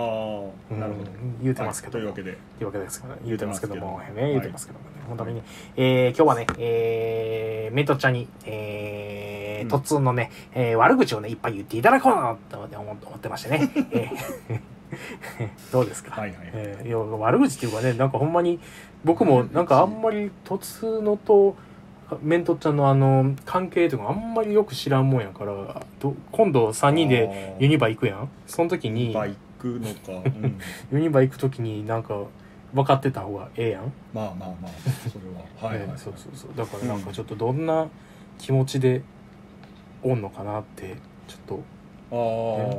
[0.71, 0.81] うん。
[0.81, 1.11] なるほど、
[1.43, 2.33] 言うてますけども、はいというわけで。
[2.33, 5.43] っていうわけですから、言うてますけども、ね、言うてますけどもね、本当にね、
[5.77, 9.69] えー、今日はね、えー、メイトちゃんに、えー、うん。
[9.69, 14.78] トッツンのね、えー、悪口をね、いっぱい言っていただこうなと思って思ってましてね、 えー
[15.73, 16.39] どうですか、はいはい。
[16.53, 18.59] えーいや悪口っていうかね、なんかほんまに、
[19.05, 21.57] 僕もなんかあんまりトツノと、
[22.23, 28.29] メントちゃんのあの、関係とかあんまりよく知らんもんやから、ど今度3人でユニバ行くやん？
[28.47, 30.59] その時に、バイクのか、 うん、
[30.93, 32.23] ユニバ行く時になんか
[32.73, 34.71] 分かってた方がええやん、まあまあまあ
[35.09, 35.45] それは。
[35.71, 36.51] はいはい、ねそうそうそう。
[36.57, 37.89] だからなんかちょっとどんな
[38.39, 39.03] 気持ちで
[40.03, 40.97] おんのかなって
[41.27, 41.59] ちょっ
[42.11, 42.19] ああ、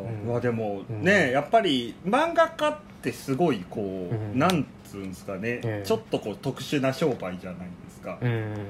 [0.02, 0.28] うん。
[0.28, 1.04] まあでもうん。
[1.04, 4.40] ねやっぱり漫画家ってすごいこう、うん。
[4.40, 8.18] なんつうんですかね、ええちょっとこう特殊な商売じゃないですか、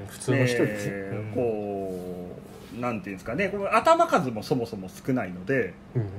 [0.08, 2.36] 普通の人ですよ、えーこ
[2.78, 3.52] うなんていうんですかね。
[3.72, 6.10] 頭数もそもそも少ないのでうん。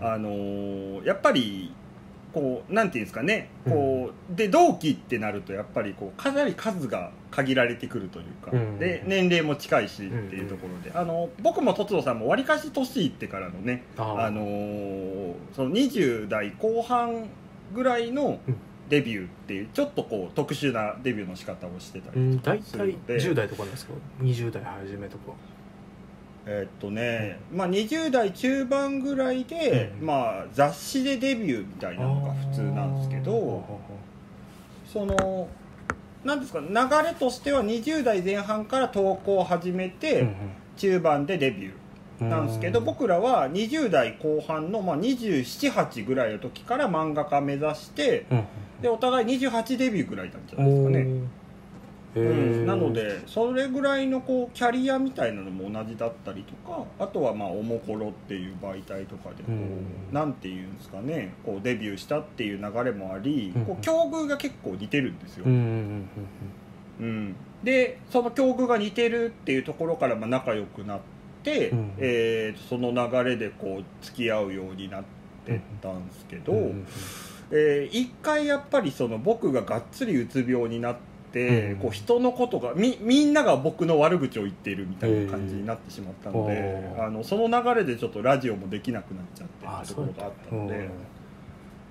[0.00, 1.72] あのーやっぱり
[2.36, 3.48] こうなんていうんですかね。
[3.66, 8.78] こう、で同期ってなるとやっぱりこうかなり数が限られてくるというか、うん。
[8.78, 17.24] で年齢も近いしっていうところで、あの僕もとつのさんもわりかし年いってからのねああのーその20代後半
[17.74, 18.56] ぐらいのうん。
[18.88, 25.32] デビューっていうちょっとこう特殊なデビューの仕方をしてたりうん大体するので10代とかですか20代初めとか
[26.48, 30.06] えーっとね、まあ、20代中盤ぐらいで、うん。
[30.06, 33.64] まあ、雑誌でデビューみたいなのが普通なんですけど
[34.92, 35.48] その
[36.24, 36.66] なんですか流
[37.08, 40.34] れとしては20代前半から投稿を始めて、うん
[40.76, 41.72] 中盤でデビュ
[42.20, 48.44] うんーなんですけど、僕らは20代後半の、まあ、278ぐらいの時から漫画家目指してうん。
[48.82, 51.28] でお互い28デビューぐらいなんじゃうんないですかね、
[52.16, 59.86] なのでそれぐらいのこうキャリアみたいなのも同じだったりとかあとはまあおもころっていう媒体とかでこう、うん。
[60.12, 63.64] なんていうんですかねこうデビューしたっていう流れもあり、うん。
[63.66, 66.08] こう境遇が結構似てるんですよ、うん
[67.62, 71.00] でその境遇が似てるっていうところからまあ仲良くなっ
[71.42, 71.92] て、うん。
[71.98, 75.04] えーその流れでこう付き合うようになっ
[75.44, 76.52] てったんですけど、
[77.50, 90.76] えー一回やっぱりその僕ががっつりうつ病になって、うんこう人のことがみみんなが僕の悪口を言っているみたいな感じになってしまったので、えーあのその流れでちょっとラジオもできなくなっちゃってあってところがあったので。
[90.76, 90.90] うん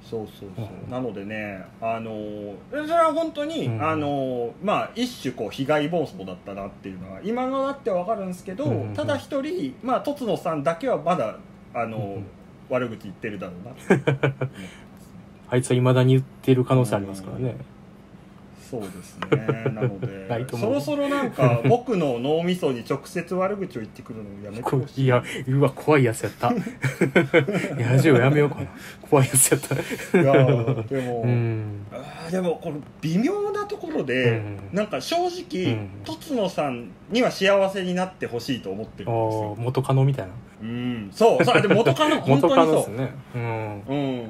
[0.08, 0.92] そうそうそう、うん。
[0.92, 11.40] なのでねあのーそれは本当に、うんあのーまあ一種こう被害妄想だったなっていうのは今のだってわかるんですけど、うんただ一人まあとつのさんだけはまだ
[11.74, 12.26] あのーうん。
[12.70, 13.66] 悪口言ってるだろう
[14.00, 14.32] な
[15.50, 17.56] あいつは未だに言ってる可能性ありますからね。
[18.70, 20.26] そうですねなので
[20.58, 26.52] そろそろなんか僕の脳みそに直接悪口を言ってくるのをやめてしいいや、うわ、怖いやつやった。
[27.78, 28.68] ラジオやめようかな。
[29.10, 29.76] 怖いやつやった。
[30.20, 31.86] いやーでも、うん。
[31.92, 39.56] あーでもこの微妙なところうで、んなんか正直、うんとつのさんには幸せになってほしいと思ってるんですああ、よ。
[39.58, 40.34] 元カノみたいな。
[40.62, 43.14] うん、そう、そう、でも元カノ、 本元当にそカノですね。
[43.36, 43.82] うん。
[43.88, 43.94] う。
[43.94, 44.26] うん。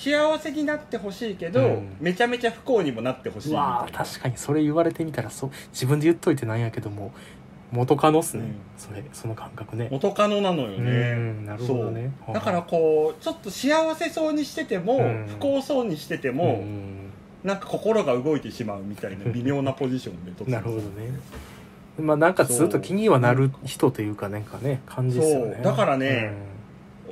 [0.00, 1.96] 幸せになってほしいけど、うん。
[2.00, 7.12] めちゃめちゃ不幸にもなってほしいみたい確かにそれ言われてみたらそう自分で言っといてなんやけども
[7.70, 8.54] 元カノっすね、うん。
[8.78, 9.88] それその感覚ね。
[9.90, 11.14] 元カノなのようね。
[11.14, 12.12] んなるほどね。
[12.32, 15.26] だからこう、ちょっと幸せそうにしてても、うん。
[15.28, 17.10] 不幸そうにしててうも、ん
[17.44, 20.82] なんか心が動いてしまうみたいな 微妙なポジションでなるほどね。
[21.98, 25.54] まあなんかずっと気にはなる人というかなんかね感じですよね。
[25.54, 25.64] そう。
[25.64, 26.32] だからね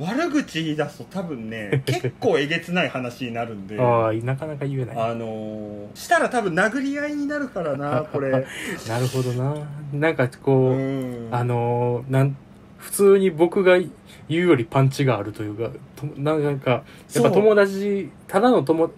[0.00, 3.76] 悪口言い出すと多分ね、 結構えげつない話になるんで。
[3.76, 4.96] うんああなかなか言えない。
[4.96, 8.30] あのーしたら多分殴り合いになるからなこれ。
[8.88, 9.54] なるほどな。
[9.92, 11.28] なんかこう、うん。
[11.30, 12.36] あのーなん
[12.78, 13.90] 普通に僕が言
[14.28, 16.82] うよりパンチがあるというかとなんかや
[17.20, 18.90] っぱ友達ただの友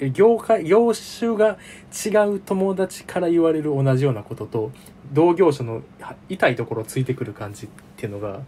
[0.00, 1.58] え業界業種が
[2.04, 4.72] 違う友達から言われる同じようなことと
[5.12, 8.40] 同業者のは痛いところをついてくる感じっていうのが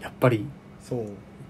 [0.00, 0.44] やっぱり
[0.82, 1.06] そう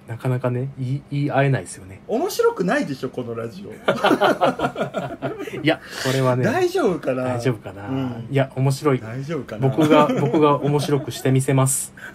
[0.06, 2.00] なかなかね言い言い合えないですよね。
[2.06, 3.72] 面白くないでしょこのラジオ、
[5.62, 7.24] いやこれはね大丈夫かな？
[7.24, 8.26] 大丈夫かな、うん。
[8.30, 9.00] いや面白い。
[9.00, 9.68] 大丈夫かな？
[9.68, 11.92] 僕が僕が面白くしてみせます。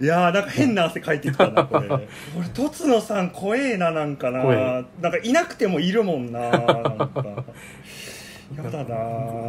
[0.00, 1.88] いやーなんか変な汗かいてきたなこれ。
[2.36, 4.44] 俺とつのさん怖えななんかな。
[4.44, 7.44] なんかいなくてもいるもんななんか。
[8.56, 8.96] やだな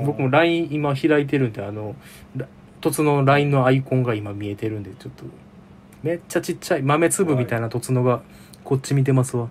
[0.06, 1.96] 僕も LINE 今開いてるんであの
[2.36, 2.48] ら
[2.82, 5.24] 凸の LINE のアイコンが今見えてるんでちょっと
[6.03, 8.21] めっちゃちっちゃい豆粒みたいな凸のが
[8.63, 9.49] こっち見てますわ。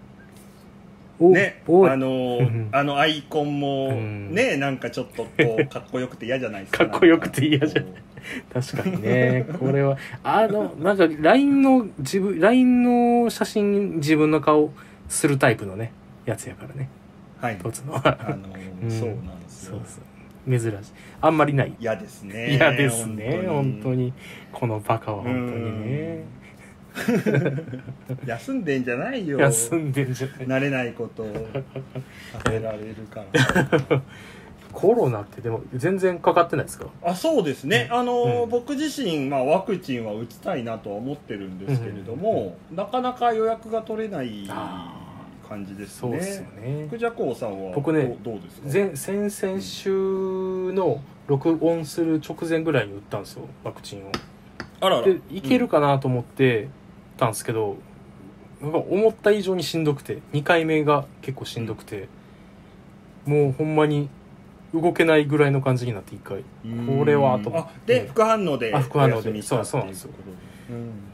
[1.21, 2.39] おねあの
[2.71, 4.35] あのアイコンもうん。
[4.35, 6.87] ねなんかちょっとこう かっこよくて嫌じゃないですか。
[6.87, 8.01] かっこよくて嫌じゃなんか。
[8.55, 9.97] こ 確かにねこれは。
[10.23, 14.73] あのなんか LINE の自分 LINE の写真自分の顔
[15.09, 15.93] するタイプのね
[16.25, 16.89] やつやからね。
[17.43, 17.57] うはい。
[17.57, 17.97] 凸の。
[17.97, 18.91] あのー うん。
[18.91, 19.77] そうなんですよ。
[19.77, 20.05] そうそう。
[20.51, 20.93] 珍しい。
[21.21, 21.73] あんまりない。
[21.81, 22.55] 嫌ですね。
[22.55, 24.13] 嫌ですね本当に。
[24.53, 26.38] このバカは本当にね
[28.27, 29.39] 休んでんじゃないよ。
[29.41, 30.47] 休んでんじゃない。
[30.47, 31.27] 慣れないことを。
[32.33, 34.03] させられるから。
[34.73, 36.87] コロナってでも全然かかってないですか？
[37.03, 38.51] あそうですね、あのうん。
[38.51, 44.95] 僕自身、まあ、ワクチンは打ちたいなとは思ってるんですけれども、なかなか予約が取れないあ
[45.49, 46.85] 感じですそうねですよね。
[46.89, 48.69] 福ジこうさんは僕ねどうですか？
[48.71, 49.91] 前先々週
[50.75, 54.13] の録音する直前ぐらいに打ったんですよワクチンを。
[54.81, 55.03] あらら。
[55.03, 56.69] でいけるかなと思って
[57.19, 57.77] たんですけど、
[58.63, 62.09] なんか思った以上にしんどくて2回目が結構しんどくて、
[63.27, 64.09] もうほんまに
[64.75, 66.45] 動けないぐらいの感じになって1回。
[66.65, 69.43] うんこれはと思っあで副反応であ副反応で。
[69.43, 70.11] そうそうなんですよ。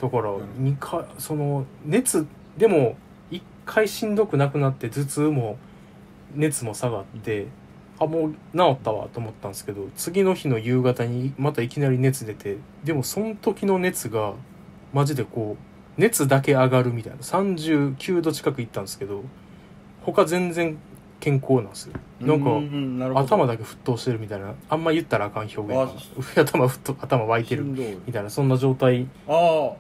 [0.01, 2.97] だからうん2回その熱でも
[3.31, 5.57] 1回しんどくなくなって頭痛も
[6.35, 7.47] 熱も下がって
[8.01, 14.33] あもう治ったわと思ったんですけど次の日の夕方にまたいきなり熱出てでもその時の熱が
[14.93, 17.19] マジでこう熱だけ上がるみたいな。
[17.19, 19.23] 39度近くいったんですけど
[20.03, 20.77] 他全然
[21.21, 21.95] 健康なんですよ。
[22.21, 24.55] なんか頭だけ沸騰してるみたいな。
[24.69, 25.91] あんま言ったらあかん表現。
[26.39, 28.31] 頭沸騰頭湧いてるみたいな。
[28.31, 29.73] そんな状態あ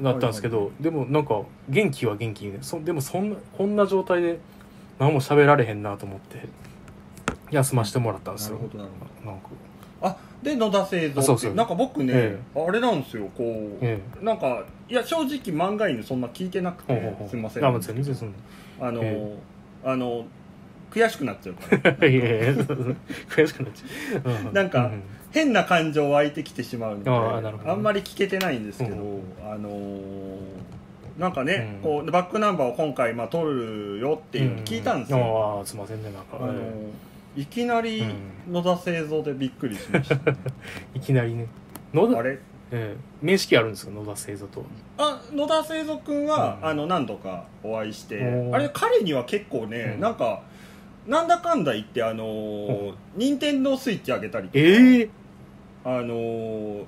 [0.00, 2.58] だったんですけど、でもなんか元気は元気ね。
[2.60, 4.38] そでもそんなこんな状態で
[4.98, 6.42] 何も喋られへんなと思って
[7.50, 8.56] 休ませてもらったんですよ。
[8.56, 8.90] なるほどなる
[9.24, 9.48] ほなんか。
[10.02, 11.50] あで野田製造あそうそう。
[11.50, 13.98] ってなんか僕ね、えあれなんですよこう、え。
[14.20, 17.64] なんかいや正直漫画犬そんな聞いてなくて、すいません。
[17.64, 18.32] あもう全然そん
[18.80, 18.88] な。
[18.88, 19.36] あの、え。
[19.84, 20.24] あの
[20.90, 21.94] 悔しくなっちゃうから。
[21.98, 24.50] 悔しくなっちゃう。
[24.50, 30.38] うなんかうん変な感情湧いてきてしまうのでああなるほどんまり聞けてないんですけど、うんあのー
[31.18, 31.82] なんかね、うん。
[31.82, 36.60] こうバックナンバーを今回、まあ、撮るよっていうの聞いたんですよ、ああすいませんねなんか、あのー
[37.36, 37.44] い。
[37.46, 38.00] きなり
[38.46, 40.38] うん野田製造でびっくりしました、ね
[40.94, 41.46] いきなりね。
[41.92, 42.38] 野田あれ？
[42.70, 43.24] ええ。
[43.24, 44.64] 面識あるんですか野田製造と
[44.98, 46.68] あ野田製造君は、うん。
[46.68, 50.00] あの何度かお会いしてあれ彼には結構ね、うん。
[50.00, 50.42] なんか
[51.06, 55.10] なんだかんだ言ってあのー任天堂スイッチあげたりとかええ。
[55.84, 56.84] あのー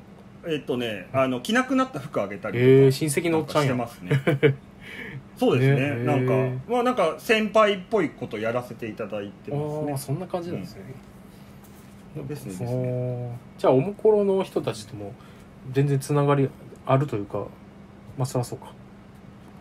[0.47, 3.69] えっとねあの着なくなった服あげたりとか、ええ親戚のおっちゃんや。
[3.69, 4.11] してますね。
[5.37, 5.95] そうですね。
[5.97, 6.33] ねなんか
[6.69, 9.97] まあなんか先輩っぽいことやらせていただいてますね。
[9.97, 10.83] そんな感じなんですね、
[12.29, 13.31] ですねですあねー。
[13.59, 15.15] じゃあおもころの人たちとも
[15.73, 16.49] 全然つながり
[16.87, 17.47] あるというか
[18.19, 18.73] まあそりゃそうか。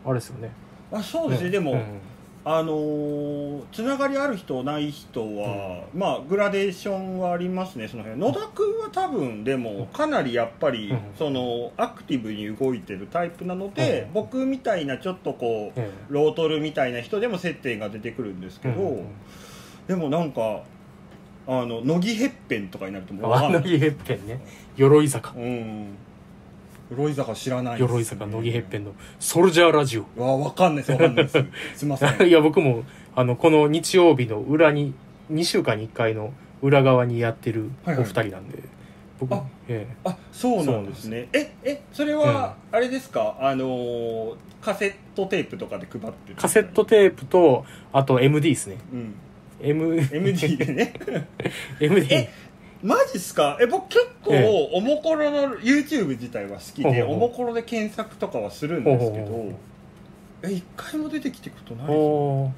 [0.05, 0.51] あれですよね。
[0.91, 1.49] あそうですね。
[1.49, 1.99] でも、うん。
[2.45, 8.19] あのーつながりある人ない人は、まあグラデーションはありますねその辺。
[8.19, 10.99] 野田君は多分でもかなりやっぱり、うん。
[11.17, 14.13] そのアクティブに動いてるタイプなので、うん。
[14.13, 19.03] 僕みたいなちょっとこうえロートルみたいな人でも接点が出てくるんですけど、
[19.87, 20.63] でもなんか
[21.51, 23.65] あの乃木へっぺんとかになるともう分かんないあ。
[23.65, 24.39] の木へっぺんね。
[24.77, 25.33] 鎧坂。
[25.35, 25.87] うん。
[26.91, 30.05] 鎧坂知らないです鎧坂乃木へっぺんのソルジャーラジオ。
[30.15, 31.45] うわ分かんないです分かんないです。
[31.79, 32.27] すいません。
[32.27, 32.83] いや僕も
[33.15, 34.93] あのこの日曜日の裏に
[35.31, 38.05] 2週間に1回の裏側にやってるおはいはい。
[38.05, 38.59] 二人なんで、
[39.19, 41.29] 僕あえあそうなんですね。
[41.33, 43.37] ええそれは、あれですか？
[43.39, 48.75] あのーカセットテープとかで配ってるえカセットテープとあと MD ですね。
[48.91, 49.13] うん
[49.61, 50.93] M MD でね。
[51.79, 52.29] MD え
[52.81, 53.57] マジっすか？
[53.61, 57.15] え僕結構、えおもころの YouTube 自体は好きでほうほうほう。
[57.15, 59.53] おもころで検索とかはするんですけどほうほうほう
[60.49, 62.49] え一回も出てきてことないですおー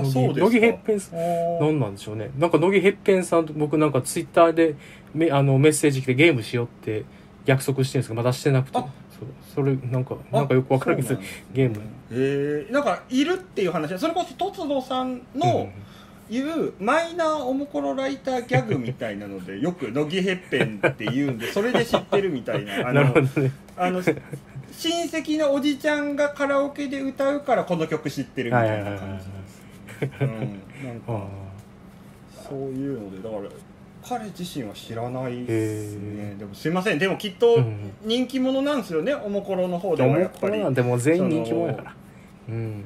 [0.00, 0.46] あそうですか。
[0.46, 1.18] 乃木へっぺんさん
[1.60, 2.30] 何なんでしょうね。
[2.38, 4.76] なんか乃木へっぺんさんと僕なんかツイッターで
[5.12, 7.04] めあのメッセージ来てゲームしようって
[7.44, 8.78] 約束してるんですけどまだしてなくて。
[8.78, 8.86] あ。
[9.50, 11.02] そそれなんかあなんかよくわからん。
[11.02, 11.80] けどそうなんですねゲーム。
[12.12, 13.98] えー、なんかいるっていう話。
[13.98, 15.68] それこそとつのさんの
[16.30, 23.52] いうマイナーおもころライターギャグみたいなのでよく乃木へっぺんって言うんでそれで知ってるみたいなあの どね。
[23.76, 24.12] あの親
[25.08, 30.40] 戚のおじちゃんがカラオケで歌うからこの曲知ってるみたいな感じですうんなん
[31.06, 31.26] あか
[32.48, 33.50] そういうのでだから
[34.06, 36.34] 彼自身は知らないですね。
[36.38, 40.58] でもすいませんでもきっーとうん人気者なんですよねおもころの方でおもはやっぱり。
[40.60, 41.94] なんてもう全員人気者やから。
[42.48, 42.84] うん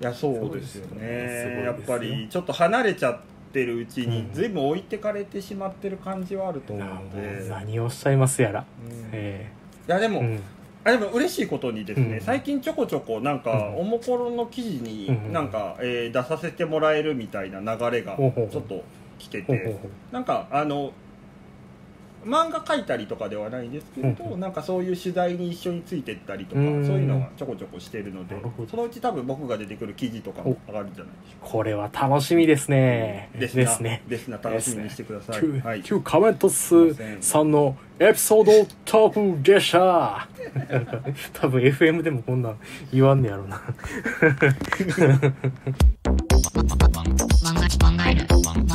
[0.00, 1.06] いやそうですよね。
[1.06, 1.62] ね。
[1.64, 3.18] やっぱりちょっと離れちゃっ
[3.52, 4.32] てるうちにうん。
[4.32, 8.64] 随分置いてかれてしまってる感じはあると思うなので、うんい何をおっしゃいますやら。
[9.12, 9.50] え
[9.86, 10.40] やでも、えうん。
[10.84, 12.20] あでも嬉しいことにですね、うん。
[12.20, 13.76] 最近ちょこちょこなんか、うん。
[13.78, 15.32] おもころの記事にうん。
[15.32, 18.84] なんか、えー出させてもらえるみたいな流れがちょっと
[19.18, 20.92] 来ててほうほうほなんかあの
[22.26, 24.40] 漫画描いたりとかではないんですけれど、うん。
[24.40, 26.86] なんかそういう取材に一緒についてったりとか、うん。
[26.86, 28.36] そういうのがちょこちょこしてるので
[28.68, 31.48] そのうち多分僕が出てくる記事とかも上がるんじゃないでしょうか。
[31.48, 33.30] うこれは楽しみですね。
[33.38, 34.02] ですなですね。
[34.08, 38.52] ですな楽しみにしてください、旧はい、旧カメントスさんのエピソード
[38.84, 40.28] トークでした
[41.32, 42.58] 多分 FM でもこんなん
[42.92, 43.62] 言わんねやろな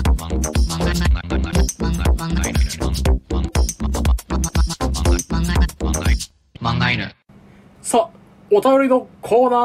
[7.84, 8.18] さあ
[8.50, 9.58] お便りのコーナ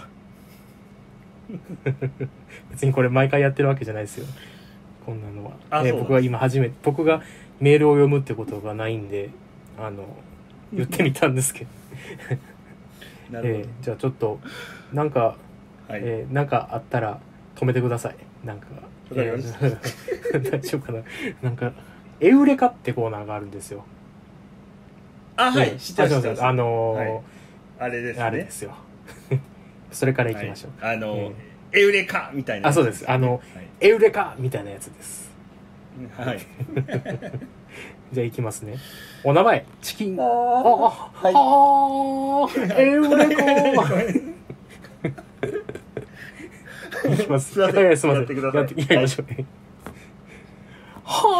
[0.00, 0.06] ー。
[2.70, 4.26] 別にこれ毎回やってるわけじゃないですよ。
[5.04, 5.52] こんなのは。
[5.92, 7.22] 僕は今初めて僕が
[7.60, 9.28] メールを読むってことがないんで
[9.78, 10.04] あの
[10.72, 11.70] 言ってみたんですけど、
[13.36, 14.40] なるえーじゃあちょっと
[14.94, 15.36] なんか、
[15.88, 17.20] ほど、はい、えーなんかあったら
[17.54, 18.16] 止めてください。
[18.46, 18.66] なんか。
[19.14, 21.02] えー 大丈夫かな。
[21.42, 21.72] なんか
[22.20, 23.84] エウレカってコーナーがあるんですよ
[25.36, 26.44] あはい、えー知ってます知ってます。
[26.44, 27.22] あのーはい。
[27.78, 28.22] あれですね。
[28.22, 28.72] あれですよ。
[29.92, 31.32] それから行きましょう、はい、あの、
[31.72, 33.08] えエウレカみたいなあそうです。
[33.10, 33.40] あのはい。
[33.80, 35.30] エウレカみたいなやつです。
[36.16, 36.38] はい、
[38.12, 38.76] じゃあ行きますね。
[39.24, 39.64] お名前。
[39.82, 40.20] チキン。
[40.20, 41.32] ああはい。
[41.32, 43.42] はあエウレカ
[44.02, 44.12] い
[47.24, 47.52] きます。
[47.52, 47.86] すいません。
[47.86, 48.22] はいすいません。
[48.22, 48.60] やってください。
[48.60, 49.44] やってやりましょうね
[51.04, 51.36] は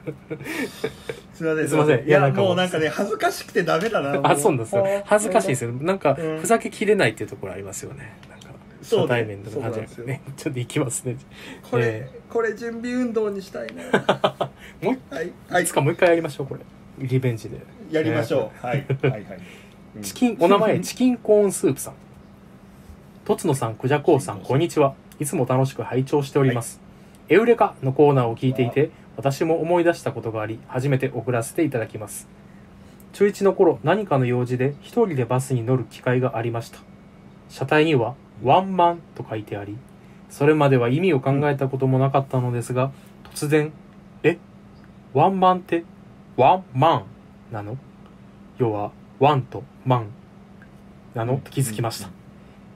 [1.34, 1.68] すいません。
[1.68, 1.98] すいません。
[1.98, 2.48] いやいやなんかもう。
[2.48, 5.70] もうなんかね恥ずかしくてダメだな ああそうなんですよ恥ずかしいですよ。
[5.70, 6.38] よなんかうん。
[6.40, 8.12] ふざけきれないっていうところありますよね。
[8.28, 8.48] なんか
[8.82, 9.02] そうね。
[9.02, 10.20] 初対面とか感じですそうね。
[10.36, 11.16] ちょっと行きますね。
[11.70, 13.84] これ、えこれ準備運動にしたいね
[14.82, 15.62] もうはい、はい。
[15.62, 16.60] いつかもう一回やりましょう、これ。
[16.98, 17.58] リベンジで。
[17.90, 18.86] やりましょう、はい。
[19.02, 19.24] はいはい、
[19.96, 20.02] うん。
[20.02, 21.94] チキン、お名前、チキンコーンスープさん。
[23.24, 24.94] とつのさん、くじゃこうさん、こんにちは。
[25.18, 26.80] いつも楽しく拝聴しております。
[27.28, 28.90] エウレカのコーナーを聞いていて、
[29.20, 32.26] 私も思い出したことがあり、初めて送らせていただきます。
[33.12, 36.78] 中1の頃、何かの用事で一人でバスに乗る機会がありました。
[37.50, 39.76] 車体には、ワンマンと書いてあり、
[40.30, 42.92] それまでは意味を考えたこともなかったのですが、
[43.34, 43.74] 突然、
[44.22, 44.38] え？
[45.12, 45.84] ワンマンって、
[46.38, 47.04] ワンマン？
[47.52, 47.76] なの？
[48.56, 50.06] 要は、ワンとマン？
[51.12, 51.42] なの？
[51.44, 52.08] と気づきました。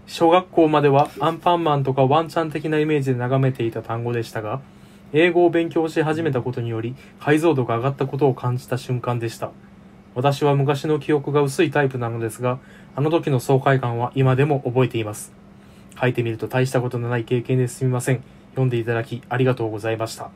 [0.07, 4.61] 小学校まではアンパンマンとかワンちゃん的なイメージで眺めていた単語でしたが、
[5.17, 9.53] 英語を勉強し始めたことにより解像度が上がったことを感じた瞬間でした。
[10.17, 12.59] 私は昔の記憶が薄いタイプなのですが、
[12.97, 15.33] あの時の爽快感は今でも覚えています。
[16.01, 18.25] 書いてみると大したことのない経験ですみません。
[18.51, 20.31] 読んでいただきありがとうございました。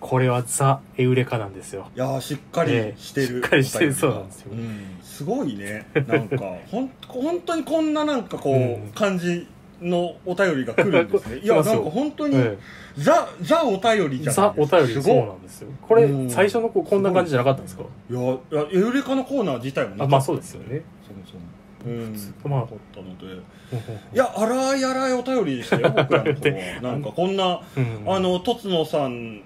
[0.00, 1.90] これはザ・エウレカなんですよ。
[1.94, 6.38] いやーしっかりしてる、ええしっかりしてるそうなんですようん、すごいねなんか
[6.70, 9.46] ほん本当にこんななんかこう、うん感じ
[9.84, 11.38] のお便りが来るんですね。
[11.44, 12.58] いやなんか本当に、え
[12.96, 15.68] ザザお便りじえゃなザ・お便りすごいそうなんですよ。
[15.82, 16.30] これうん。
[16.30, 17.84] 最初の子こんな感じじゃなかったんですか？
[18.10, 20.04] いやいやエウレカのコーナー自体もなかった。
[20.04, 20.82] あまあそうですよね。
[21.06, 21.40] そうそう。
[21.86, 22.16] うん。
[22.50, 26.82] まあなかったのでいや荒い荒いお便りでしたよ 僕らの頃は。
[26.82, 28.12] なんかこんなうん。
[28.12, 29.42] あ、のとつのさんうん。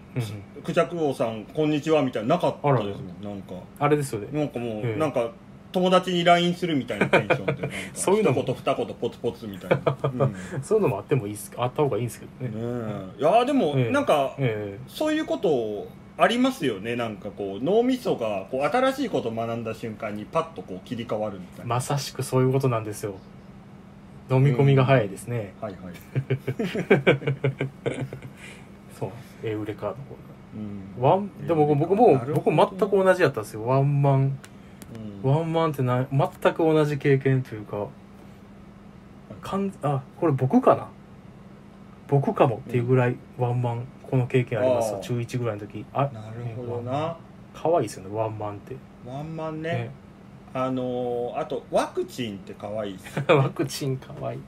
[0.63, 3.33] クジャク王さんこんにちはみたいななかったですもん。
[3.33, 3.55] なんか。
[3.81, 4.29] あれですよね。
[4.33, 4.99] なんかもう、ええ。
[4.99, 5.31] なんか
[5.73, 8.43] 友達に LINE するみたいなテンションで そういうのも。
[8.43, 10.35] 一言二言ポツポツみたいな、うん。
[10.63, 11.53] そういうのもあってもいいっす。
[11.57, 12.55] あった方がいいんですけどね。
[12.55, 12.61] ね
[13.19, 13.21] え。
[13.21, 13.91] いやでも、ええ。
[13.91, 16.97] なんかえそういうことありますよね。
[16.97, 23.15] なんかこう脳みそがこう新しいことを学んだ瞬間にパッとこう切り替わるみたいな、えまさしくそういうことなんですよ。
[24.31, 25.55] 飲み込みが早いですね。
[25.61, 25.95] はいはい、
[28.99, 29.11] そう。
[29.43, 29.97] エウレカード。
[30.55, 31.03] うん。
[31.03, 33.65] ワン、でも僕も僕も全く同じやったんですよ。
[33.65, 34.39] ワンマン。
[35.25, 37.87] うんワンマンってな全く同じ経験というか、
[39.41, 40.89] かんあ、これ僕かな？
[42.09, 45.85] 僕かもっていうぐらいワンマン、この経験ありますあー中1ぐらいの時。
[45.93, 47.17] あ、なるほどな。
[47.55, 48.77] 可愛いですよね、ワンマンって。
[49.07, 49.71] ワンマンね。
[49.71, 49.91] ね。
[50.55, 54.41] あのーあとワクチンって可愛いっす ワクチン可愛い。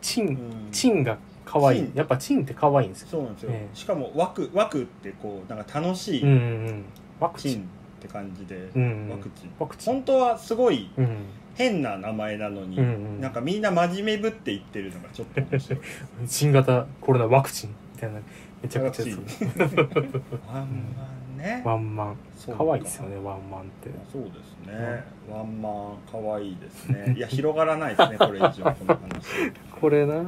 [0.00, 0.36] チン、うん。
[0.70, 1.80] チンが可愛。
[1.86, 1.90] い。
[1.94, 3.08] やっぱチンって可愛いんですよ。
[3.10, 6.22] そうなんですよ、ええしかもワクワクってこうなんか楽しい。
[6.22, 6.40] うんうんう
[6.72, 6.84] ん。
[7.20, 7.68] ワクチン
[8.06, 8.08] っ。
[8.08, 9.92] て感じで、うんうんワクチンワクチン。
[9.94, 11.16] 本当はすごいうん。
[11.54, 12.88] 変な名前なのに、うんう
[13.18, 15.80] んなんかみんな真面目ぶって言ってるのがちょっと面白い
[16.28, 18.20] 新型コロナワクチンみたいな。
[18.62, 19.14] めちゃくちゃそう
[19.58, 22.16] ワク ワンマンねワンマン。
[22.36, 23.90] そう可愛いですよね、ワンマンって。
[24.12, 30.22] そうですね、ワンマン可愛いですね いや広がらないですねこれ以上この話これな、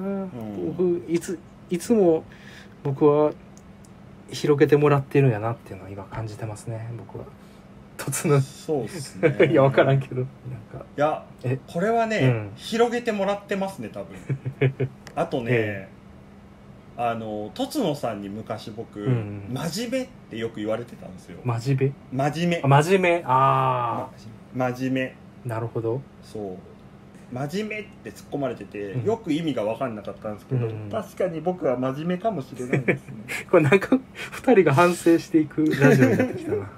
[0.66, 1.38] 僕いつ
[1.70, 2.24] いつも
[2.84, 3.32] 僕は
[4.30, 7.24] 広げてもらってるんやなっていうのは今感じてますね僕は
[8.08, 9.48] 突然そうですね。
[9.52, 10.16] いや分からんけど。
[10.16, 10.26] なん
[10.80, 11.58] かいやえ？
[11.66, 12.50] これはね、うん。
[12.56, 14.16] 広げてもらってますね多分。
[15.14, 15.88] あとね、え
[16.96, 21.38] あのとつのさんに昔僕、うん真面目ってよく言われてたんですよ。
[21.44, 22.30] 真面目？
[22.30, 22.60] 真面目。
[22.64, 23.22] あ真面目。
[23.24, 24.08] あ
[24.54, 25.14] ま真面目。
[25.46, 26.00] あなるほど。
[26.22, 26.56] そう
[27.30, 29.04] 真面目って突っ込まれてて、うん。
[29.04, 30.88] よく意味が分かんなかったんですけど、うん。
[30.90, 33.14] 確かに僕は真面目かもしれないですね。
[33.50, 33.98] これなんか
[34.32, 36.70] 二人が反省していくラジオになってきたな。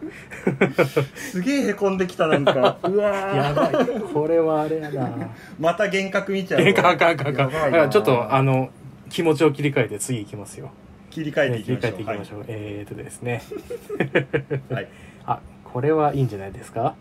[1.15, 2.79] すげえへこんできたなんか。
[2.85, 3.37] うわー。
[3.37, 4.01] やばい。
[4.13, 5.31] これはあれやな。
[5.59, 8.71] また幻覚見ちゃうえかんかんかんちょっとあの
[9.09, 10.71] 気持ちを切り替えて次行きますよ。
[11.11, 13.43] 切り替えていき切り替えましょうていきましょう、えーとですね。
[14.69, 14.89] はい、はい。
[15.27, 16.95] あこれはいいんじゃないですか？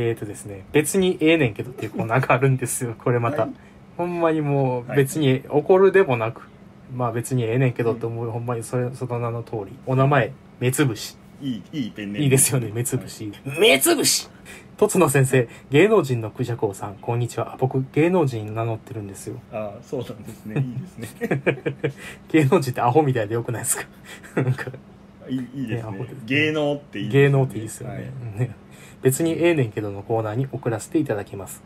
[0.00, 2.94] えーとですね別にええねんけどっていうコーナーがあるんですよ。
[3.02, 3.50] これまた、はい。
[3.96, 6.42] ほんまにもう別に怒るでもなく、
[6.94, 9.72] まあ別にええねんけどと思う、ほんまにそれその名の通り。
[9.86, 11.16] お名前目つぶし。
[11.42, 12.24] いいいいペンネーム。
[12.24, 13.32] いいですよね目つぶし。
[13.60, 14.28] 目つぶし。
[14.76, 17.56] とつの先生芸能人のクジャコウさんこんにちは。
[17.58, 19.36] 僕芸能人名乗ってるんですよ。
[19.52, 20.54] ああそうなんですね。
[20.62, 21.92] いいですね。
[22.30, 23.84] 芸能人ってアホみたいでよくないですか？
[24.40, 24.70] なんか。
[25.28, 26.06] いいいいですね。
[26.26, 27.12] 芸能っていいね。
[27.12, 28.04] 芸能っていいですよね,、はい。
[28.40, 28.50] ね
[29.02, 31.62] 別にええねんけどのコーナーに送らせていただきます。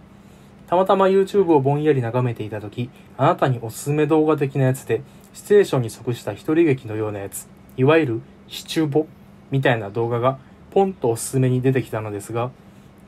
[0.72, 5.02] たまたま YouTube をぼんやり眺めていた時あなたにおすすめ動画的なやつで
[5.34, 9.06] シチュエーションに即した一人劇のようなやついわゆるシチュボ
[9.50, 10.38] みたいな動画が
[10.70, 12.50] ポンとおすすめに出てきたのですが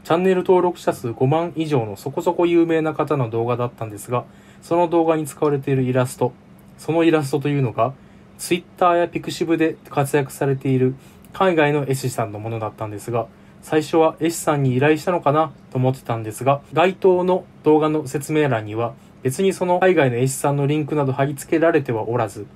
[0.04, 4.26] チャンネル登録者数5万以上のそこそこ有名な方の動画だったんですが
[4.60, 6.34] その動画に使われているイラスト
[6.76, 7.94] そのイラストというのが
[8.36, 10.96] Twitter や Pixiv で活躍されている
[11.32, 13.26] 海外の絵師さんのものだったんですが
[13.64, 18.92] 最初は絵師さんに依頼したのかなと思ってたんですが、該当の動画の説明欄には、
[19.22, 22.46] 別にその海外の絵師さんのリンクなど貼り付けられてはおらず、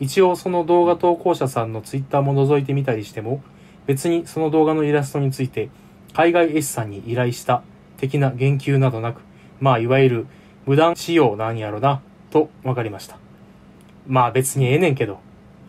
[0.00, 3.42] 一応その動画投稿者さんのツイッターも覗いてみたりしても、
[3.84, 5.68] 別にその動画のイラストについて
[6.14, 7.62] 海外絵師さんに依頼した
[7.98, 9.20] 的な言及などなく、
[9.60, 10.26] まあいわゆる
[10.64, 12.00] 無断使用なんやろな、
[12.30, 13.18] と分かりました。
[14.06, 15.18] まあ別にええねんけど、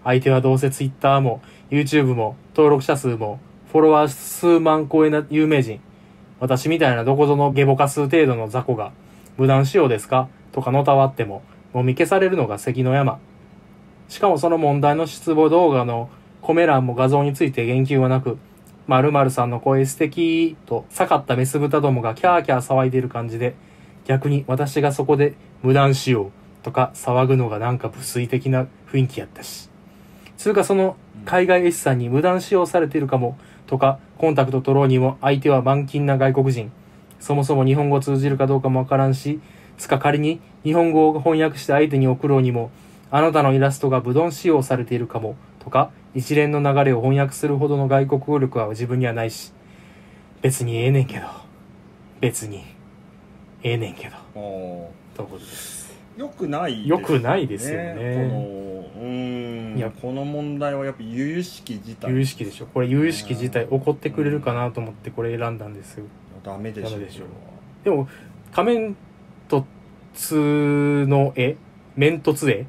[0.06, 3.42] 相手はどうせツイッターも YouTube も登録者数も
[3.76, 5.82] フォロワー数万超えな有名人、
[6.40, 8.94] 私みたいなどこぞのゲボ化数程度の雑魚が
[9.36, 10.30] 無断使用ですか？
[10.54, 13.20] とかのたわっても、もみ消されるのが関の山。
[14.08, 16.10] しかもその問題の出母動画の
[16.42, 18.38] コメ欄も画像について言及はなく、
[18.88, 23.56] 〇〇さんの声素敵と、盛ったメス豚どもがキャーキャー騒いでいる感じで、
[24.06, 26.32] 逆に私がそこで無断使用
[26.64, 29.70] とか騒ぐのがなんか無粋的な雰囲気やったし。
[30.38, 30.96] つうかその
[31.26, 33.38] 海外絵師さんに無断使用されているかも
[33.68, 36.72] とか、コンタクト取ろうにも相手は満勤な外国人。
[37.20, 39.40] そもそも日本語通じるかどうかもわからんし、
[39.78, 42.72] つか仮に日本語を翻訳して相手に送ろうにも、
[43.12, 49.52] あなたのイラストが無断使用されているかもとか、一連の流れを翻訳するほどの外国語力は自分にはないし、
[50.42, 51.28] 別にええねんけど、
[52.22, 52.64] 別に、
[53.64, 54.16] ええねんけど、
[55.16, 55.75] ということです。
[56.18, 58.30] よくないですよくないですよね。
[58.96, 59.78] このうーん。
[59.78, 59.92] いや。
[59.92, 62.12] この問題はやっぱ由々しき事態。
[62.12, 62.66] 有意識でしょ。
[62.68, 66.06] これ有意識自体起こってくれるかなと思ってこれ選んだんですよ。
[66.44, 67.26] ダメでしょでしょ
[67.84, 68.08] でも、
[68.54, 68.96] 仮面
[69.48, 71.58] 凸の絵、
[71.96, 72.66] 面凸絵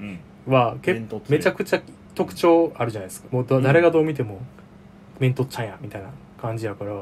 [0.00, 0.18] うん。
[0.46, 1.82] はけめちゃくちゃ
[2.14, 3.28] 特徴あるじゃないですか。
[3.30, 4.40] もう誰がどう見ても、
[5.18, 6.08] 面凸ちゃんや、みたいな
[6.40, 6.92] 感じやから、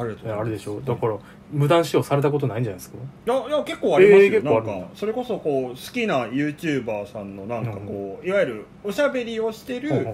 [0.00, 0.80] あるあれでしょ。
[0.80, 1.16] だから、
[1.52, 2.98] 無断使用されたことないんじゃないですか？
[3.26, 10.10] いやいや結構ありますよ、えー結構あるなんかそれこそこう好きな YouTuber さんのなんかこう、いわゆるおしゃべりをしてる、ほうほ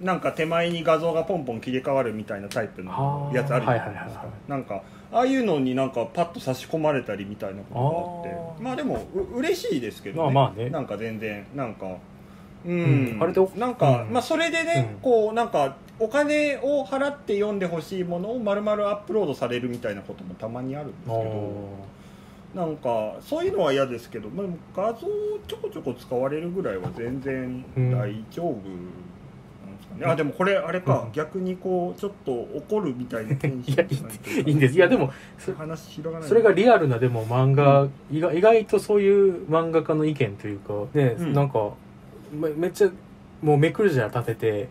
[0.00, 0.04] う。
[0.04, 8.62] なんか手前に画像がポンポン切り替わるみたいなタイプのやつあるじゃないですはいはいはいかはなんかああいうのになんかパッと差し込まれたりみたいなことがあって。
[8.64, 10.70] まあでもう嬉しいですけどね,、まあまあね。
[10.70, 11.86] なんか全然なんか
[12.64, 14.12] うん、うんあれでなんか、うん。
[14.12, 15.00] まあそれでね、うん。
[15.00, 21.92] こうなんかお金を払って読んでほしいものを丸々アップロードされるみたいなこともたまにあるんですけあど
[22.54, 24.46] なんかそういうのは嫌ですけど、まあ、
[24.76, 25.00] 画像
[25.46, 30.10] ちょこちょこ使われるぐらいは全然大丈夫なんですかね、うん。
[30.10, 31.12] あでもこれあれか、うん。
[31.12, 34.74] 逆にこうちょっと怒るみたいなテンシいいいいんです。
[34.74, 36.28] いや、でも、そ話広がらない。
[36.28, 41.32] それがリアルなでも漫画、意外意外とそういう漫画家の意見というかね、うん。
[41.32, 41.70] なんか
[42.32, 42.90] めめっちゃ
[43.42, 44.68] もうめくるじゃ立てて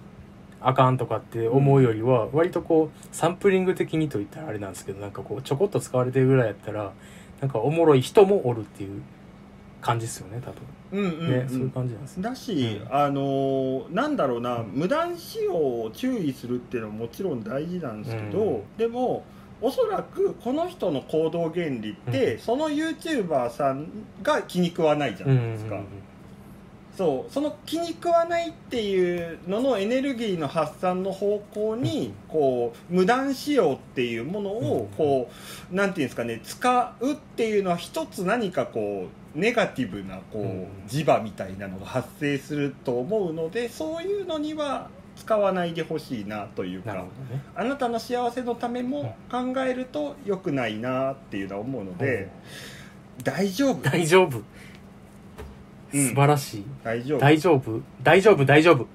[0.62, 6.94] あかんとかって思うよりは、割とこうサンプリング的にと言ったらあれなんですけどなんかこうちょこっと使われてるぐらいやったら
[7.42, 9.02] なんかおもろい人もおるっていう
[9.82, 10.52] 感じですよね多
[10.96, 11.50] うんうん、分ね、うん。
[11.50, 12.96] そういう感じなんですねだし、うん。
[12.96, 18.62] あのーなんだろうな、無断使用を注意するっていうのはもちろん大事なんですけど、うん。
[18.78, 19.26] でも
[19.62, 22.40] おそらくこの人の行動原理って、うん。
[22.40, 23.88] その YouTuber さん
[24.22, 25.82] が気に食わないじゃないですか、
[27.02, 34.98] そうその気に食わないっていうののエネルギーの発散の方向にこう無断使用っていうものをうん。
[34.98, 35.32] こ
[35.72, 47.04] うなんていうんですかね使うっていうのは一つ何かこうネガティブなこう磁場みたいなのが発生すると思うのでそういうのには使わないでほしいなというかね。
[47.56, 52.30] あなたの幸せのためも考えると良くないなっていうのは思うので
[53.24, 53.82] 大丈夫。
[53.82, 54.38] 大丈夫。
[54.38, 54.46] うん
[55.92, 57.20] 素晴らしい、大丈夫。
[57.20, 57.82] 大丈夫。
[58.04, 58.88] 大丈夫大丈夫。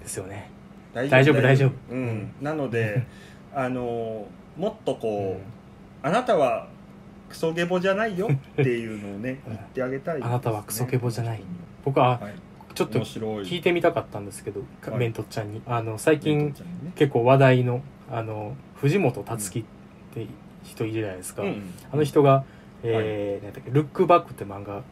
[0.00, 0.50] ですよね。
[0.94, 1.72] 大大丈夫大丈夫。
[1.90, 1.98] うん。
[1.98, 2.32] うん。
[2.40, 3.04] なので
[3.54, 4.26] あの
[4.56, 6.68] もっとこう、あなたは
[7.28, 9.52] クソゲボじゃないよっていうのをね うん。
[9.54, 11.42] 言ってあげたいあなたはクソゲボじゃない。
[11.84, 12.34] 僕ははい、
[12.74, 14.98] ちょっと聞いてみたかったんですけど、はい。
[14.98, 15.62] メントちゃんに。
[15.66, 16.54] あの最近
[16.94, 19.64] 結構話題のあの藤本達樹っ
[20.14, 20.26] て
[20.64, 21.62] 人いるじゃないですか、うん
[21.92, 22.44] あの人が、
[22.82, 24.82] えーなんだっけ「ルックバック」って漫画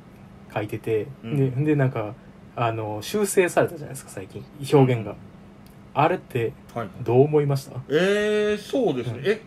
[0.56, 1.36] 書いてて、うん。
[1.36, 2.14] ででなんか
[2.56, 4.44] あの修正されたじゃないですか最近。
[4.72, 5.14] 表現が、
[5.94, 6.88] あれってはい。
[7.02, 7.80] どう思いました？
[7.88, 9.26] えー、そうですね、うん。
[9.26, 9.40] え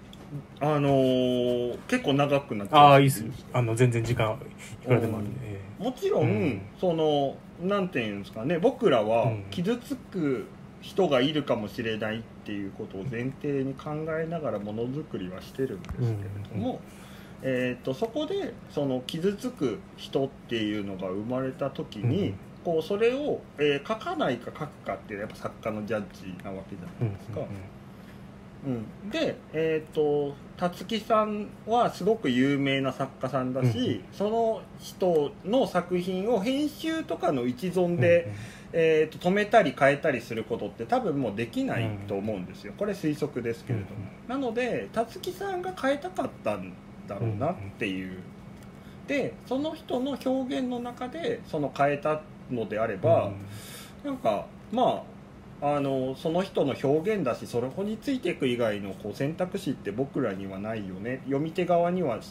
[0.60, 3.24] あのー結構長くなってああいいっす。
[3.24, 4.40] よあの全然時間
[4.84, 6.62] いくらでもあるんで、えもちろん、うん。
[6.80, 8.60] そのなんていうんですかね。
[8.60, 9.44] 僕らはうん。
[9.50, 10.46] 傷つく
[10.82, 16.14] 人がいるかもしれないっていうことを前提に考えながらものづくりはしてるんですけれ
[16.54, 16.80] ども、
[17.42, 27.42] えー、とそこでその傷つく人っていうのが生まれた時に、うんこうそれを、えー書かないか書くかっていうのはやっぱ作家のジャッジなわけじゃうんないですか。
[28.66, 38.34] うん、で、えー、と辰木さんはすごく有名な作家さんだし、その人の作品を編集とかの一存で、
[38.74, 42.74] えー、と止めたり変えたりすることって多分もうできないと思うんですよ。
[42.78, 43.92] これ推測ですけれども、
[44.28, 46.74] なので辰木さんが変えたかったん
[47.10, 48.18] だろうなっていう。
[49.08, 53.32] でその人の表現の中でその変えたのであれば、
[54.06, 55.04] なんかま
[55.62, 61.22] ああのその人の表現だしそれこについていく以外のこう選択肢って僕らにはないよね。
[61.26, 62.22] 読み手側にはうん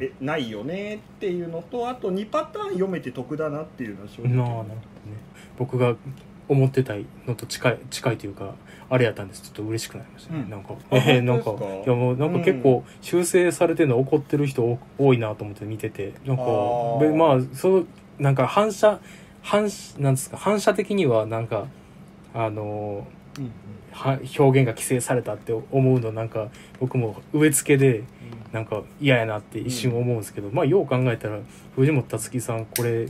[0.00, 4.64] えないよねっていうのとあと2パターン読めて得だなっていうのは正直。
[4.64, 4.74] ね。
[5.58, 5.94] 僕が
[6.48, 6.94] 思ってた
[7.26, 8.54] のと近い近いというか
[8.88, 9.42] あれやったんです。
[9.42, 10.50] ちょっと嬉しくなりましたね、うん。
[10.50, 16.42] なんかあえー、なんかいやもうなんか結構修正されてるの怒ってる人多多いなと思って見ててなんか
[17.14, 17.84] まあその
[18.18, 19.00] なんか反射
[19.42, 21.66] 反射なんですか反射的にはなんか
[22.34, 23.06] あの
[23.38, 23.50] うん
[23.96, 26.48] は表現が規制されたって思うのなんか
[26.80, 28.04] 僕も植え付けで
[28.52, 31.38] なんか嫌やなって一瞬思うんですけど、まあよう考えたら
[31.74, 33.08] 藤本達樹さんこれ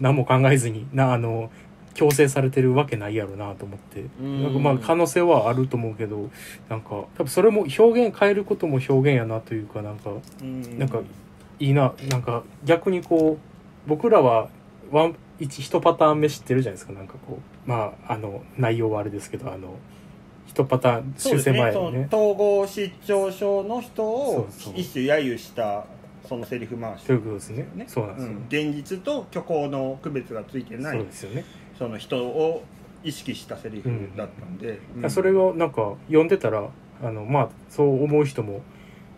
[0.00, 1.50] 何も考えずになあの
[1.96, 4.42] 強制されてるわけないやろなと思って、うん。
[4.42, 6.28] なんかまあ可能性はあると思うけど
[6.68, 10.10] なんか多分それも表現変えることも表現やなというかなんか
[10.42, 10.78] うん。
[10.78, 11.00] なんか
[11.58, 11.94] いいな。
[12.10, 14.48] なんか逆にこう僕らは
[14.90, 16.92] ワン一一パターン目知ってるじゃないですか。
[16.92, 19.74] なんかこうまああの内容はあれですけどあの
[20.46, 21.90] 一パターン修正前ね。
[21.92, 22.08] ね。
[22.12, 25.86] 統合失調症の人を一種揶揄した
[26.28, 27.06] そのセリフ回し。
[27.06, 27.68] ということですね。
[27.74, 27.84] ね。
[27.88, 28.72] そうなんですよ、うん。
[28.72, 31.44] 現実と虚構の区別がついてなそういですよね
[31.78, 32.64] その人を
[33.04, 35.10] 意識したセリフだったんで、うん。
[35.10, 36.68] それをなんか読んでたら
[37.02, 38.62] あのまあそう思う人も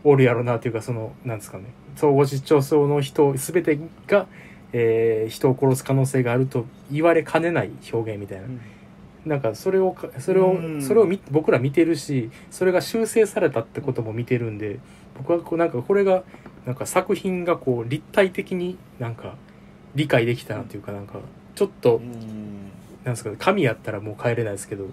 [0.04, 1.64] おるやろなっていうかそのなんですかね。
[1.96, 4.26] 総合失調症の人全てが、
[4.72, 8.60] えー人を殺す可能性があると言われかねない表現みたいな、うん。
[9.26, 10.82] なんかそれをかそれを、うん。
[10.82, 14.78] それを見僕ら見てるしそれが修正されたってことも見てるんで
[15.16, 16.22] 僕はこうなんかこれが
[16.66, 19.36] なんか作品がこう立体的になんか
[19.94, 21.18] 理解できたなっていうかなんか
[21.58, 22.12] ちょっとうん。
[23.04, 24.86] なんですかね神やったらもう帰れないですけど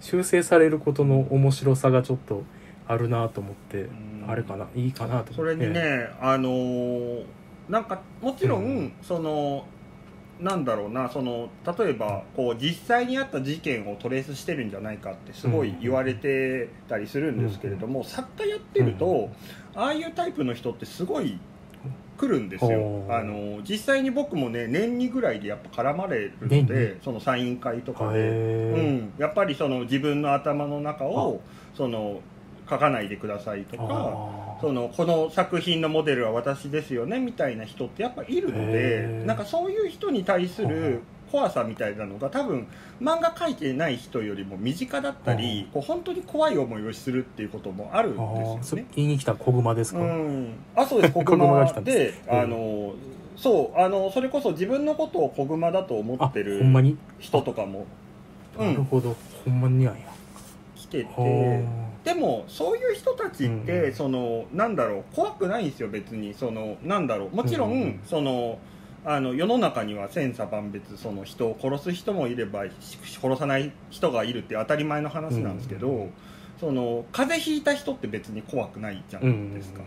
[0.00, 2.44] 修正されることの面白さがちょっと
[2.86, 4.24] あるなと思って、ん。
[4.28, 5.60] あれかないいかなとそ思って。
[5.60, 7.24] れにね、あのー
[7.68, 9.66] なんかもちろん、うんその
[10.38, 11.48] なんだろうなその
[11.78, 19.30] 例えばこう実際にあった事件をトレースしてるんじゃないかってすごい言われてたりするんですけれども、作家やってると、
[19.74, 21.38] ああいうタイプの人ってすごい
[22.16, 23.04] 来るんですよ。
[23.08, 28.18] あの実際に僕もね年にぐらいでやっぱ絡まれるの年でそのサイン会とかで。
[28.18, 31.40] うへん、やっぱりその自分の頭の中を
[31.74, 32.20] その
[32.68, 41.02] 書かないでくださいとーかあそのこの作品のモデルは私ですよねみたいな人ってやっぱいるのでなんかそういう人に対する
[41.36, 42.66] 怖さみたいなのが多分
[42.98, 48.86] 漫画描いてない人よりも身近だったりこう本当に怖い思いをするっていうこともあるんですよね。
[48.96, 51.12] 言いに来た小熊ですか、うん、あそうです。
[51.14, 51.84] 小小熊です。
[51.84, 52.94] であの
[53.36, 56.64] そうあのそれこそ自分のことを小熊だと思あってる
[57.18, 57.80] 人とかも。
[57.80, 57.86] うん
[58.58, 59.14] なるほど、
[59.44, 60.00] ほんまになんや。
[60.74, 61.06] 来てて。
[61.06, 63.84] はでもそういう人たちって、うん。
[63.84, 65.04] うんそのなんだろう。
[65.14, 66.32] 怖くないんですよ別に。
[66.32, 67.36] そのなんだろう。
[67.36, 68.00] もちろんうん。
[68.06, 68.58] その
[69.06, 76.00] あの世の中には千差万別その人を殺す人もいればし殺さない人がいるって当たり前の話なんですけど、うん。
[76.02, 76.12] うん
[76.60, 79.82] その風邪ひいた人って別に怖くないじゃうんないですか、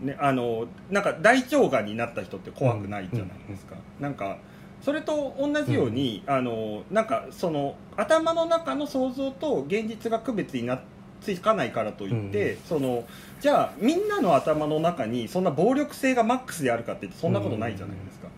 [0.00, 4.38] ね、あのなんか大腸がんになった人って怖くないじゃないですか、なんか
[4.82, 10.80] それと同じように、あのなんかその頭の中の想像と現実が区別にな
[11.20, 13.04] つかないからといって、その
[13.40, 18.26] じゃあみんなの頭の中にそんな暴力性がマックスであるかって言ってそんなことないじゃないですか。
[18.26, 18.32] うん、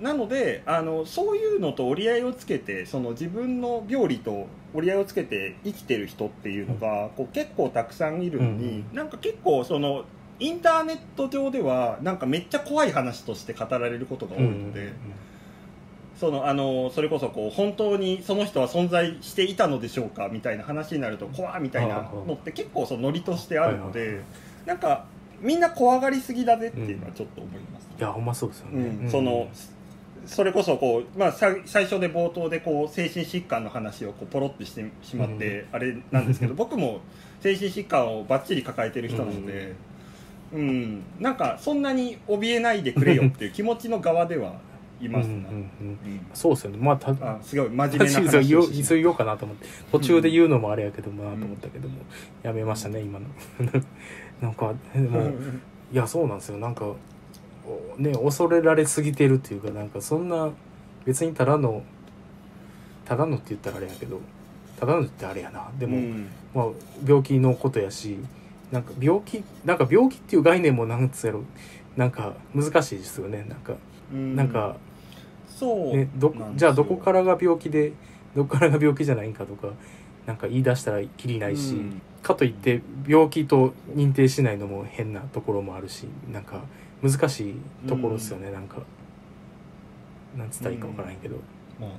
[0.00, 10.04] なのであのそういうのと折り合いをつけてその自分の病理と折り合いをつけて生きてる人っていうのが、こう結構たくさんいるのに、なんか結構その
[10.40, 14.92] インターネット上ではなんかめっちゃ怖い話として語られることが多いので、
[16.18, 21.96] そのあのそれこそこう本当にその人は存在していたのでしょうかみたいな話になると怖みたいな
[22.26, 24.22] のって結構そのノリとしてあるので
[24.64, 25.04] なんか
[25.42, 27.88] みんな怖がりすぎだぜっていうのはちょっと思います。
[27.98, 29.48] いやほんまそうですよね、うん、その
[30.24, 37.00] それこそこう、まあ、さ最初で冒頭でこう精神疾患の話をこうポロってしてしまって、あれなんですけど僕も
[37.40, 39.74] 精神疾患をばっちり抱えてる人なので、
[40.52, 41.02] うん。
[41.18, 44.60] なんかそんなに怯えないでくれよっていう気持ちの側では
[45.00, 45.54] いますな、うんうんうんう
[46.08, 46.26] ん。
[46.34, 46.78] そうですよね。
[46.80, 49.66] まあたあすごい真面目な私話をしてしま言おうかなと思って。
[49.90, 51.96] 途中で言うのもあれやけどもなと思ったけども、
[52.44, 53.26] やめましたね今の
[54.42, 55.32] なんかでうも
[55.92, 56.58] いやそうなんですよ。
[56.58, 56.84] なんか
[57.64, 60.50] おね恐れられすぎてるっていうかなんかそんな
[61.04, 61.84] 別にただの
[63.04, 64.20] ただのって言ったらあれやけど
[64.78, 65.70] ただのってあれやな。
[65.78, 66.26] でも、うん。
[66.54, 66.66] まあ、
[67.06, 68.18] 病気のことやし
[68.72, 71.44] なんか病気なんか病気っていう概念もなんつうやろ。
[71.96, 73.46] なんか難しいですよね。
[73.48, 73.74] なんか、
[74.12, 74.34] うん。
[74.34, 74.76] なんか
[75.46, 77.92] そうねどじゃあどこからが病気で
[78.34, 79.68] どこからが病気じゃないんかとか
[80.26, 86.62] なんか言い出したらきりないし、うんかといって病気と認定しないのも変なところもあるしなんか
[87.02, 87.54] 難しい
[87.88, 88.78] ところですよね、なんか
[90.36, 91.36] なんつったらいいか分からへんけど、
[91.80, 91.90] まあ、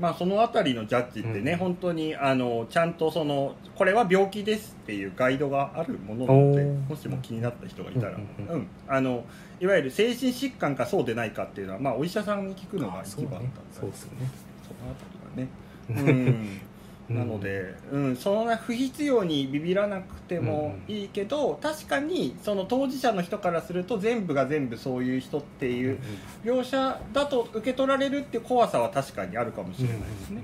[0.00, 1.58] まあそのあたりのジャッジってね、うん。
[1.58, 8.66] 本当にあのちゃんとそのこれは病気ですっていうガイドがあるものなのでもしも気になった人がいたら、ううんんうん。
[8.88, 9.24] あの
[9.60, 13.86] いわゆる精神疾患かそうでないかっていうのは、まあ、お医者さんに聞くのがあ一番だったそうね。
[13.86, 14.30] そうですよね、
[14.66, 16.12] そのあたりがね。
[16.12, 16.60] うん
[17.08, 25.98] なので、うん、そんな不必要にビビらなくてもいいけど、確かにその当事者の人からすると全部が全部そういう人ってうんいう
[26.44, 30.42] 描写だと受け取られるっていう怖さは確かにあるかもしれないですね。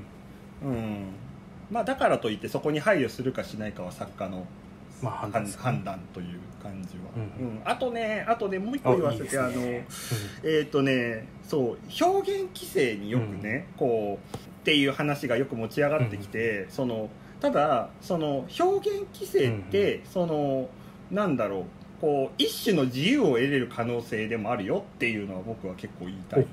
[0.62, 1.04] うん
[1.70, 4.46] まあ、だからといってそこに配慮するかしないかは作家の
[5.02, 5.52] まあ判断ね。
[5.59, 7.61] 判断という感じは、ううん。
[7.64, 9.54] あとねあとねもう一個言わせてあね。
[9.54, 14.36] のえっ、とねそう表現規制によくね、こう
[14.68, 17.08] っていう話がよく持ち上がってきて、その
[17.40, 20.68] ただその表現規制って、その
[21.10, 21.64] なんだろう
[22.02, 26.46] こう一種の自由を得れる可能性でもあるよっていうのは僕は結構言いたい。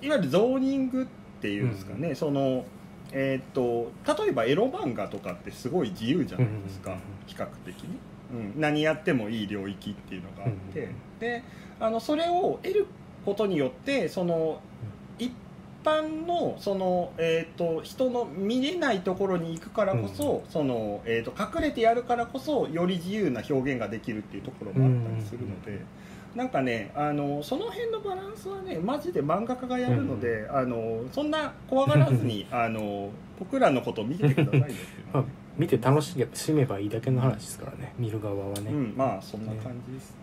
[0.00, 1.06] いわゆるゾーニングっ
[1.42, 2.64] ていうんですかね、その
[3.12, 3.92] えーっと
[4.22, 7.98] 例えばエロ漫画とかってすごい自由じゃないですか、うんうんうん比較的に、
[8.32, 11.42] うん、何やってもいい領域っていうのがあって、うんうんで
[11.78, 12.86] あのそれを得る
[13.24, 14.60] ことによってその
[15.18, 15.32] 一
[15.84, 25.80] 般のその、えー、と人の見れないところに行くからこそ、そのえー、と隠れてやるからこそより自由な表現ができるっていうところもあったりするので。
[26.34, 35.12] なんかねあのその辺のバランスはねマジで漫画家がやるので、あのそんな怖がらずに あの僕らのことを見ててくださいよっていう。
[35.12, 36.16] のはね、見て楽し
[36.52, 40.16] めばいいだけの話ですからね見る側はね、うんまあそんな感じですね。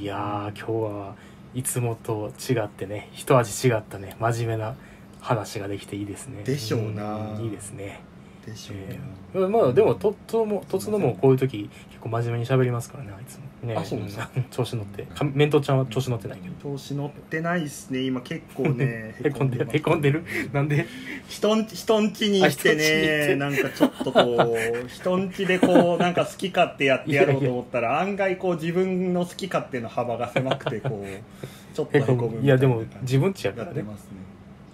[0.00, 1.14] いやー今日は
[1.54, 4.76] いつもと違ってね一味違ったね真面目な
[5.20, 6.42] 話ができていいですね。
[6.44, 7.38] でしょうな。
[7.38, 8.00] んいいですね。
[8.46, 8.98] でしょうね、
[9.34, 13.68] えーまあでもとともとつのもこういう時結構真面目に喋りますからねあいつも。
[13.68, 14.24] ねあそうですか。
[14.24, 15.02] ん調子乗って。
[15.02, 16.54] かメントちゃんは調子乗ってないけど。
[16.72, 18.22] 調子乗ってないっすね今。
[18.22, 20.24] 結構ね へこんでへこんでる？
[20.54, 20.86] なんで？
[21.28, 32.46] 人ん人んちに行ってねなんかちょっとこう 人んちでこうなんか好き勝手やってやろうと思ったら案外こう自分の好き勝手の幅が狭くてこうちょっとへへここむみたいなむ。
[32.46, 33.76] いやでも自分ちやからね。
[33.76, 34.29] やってますね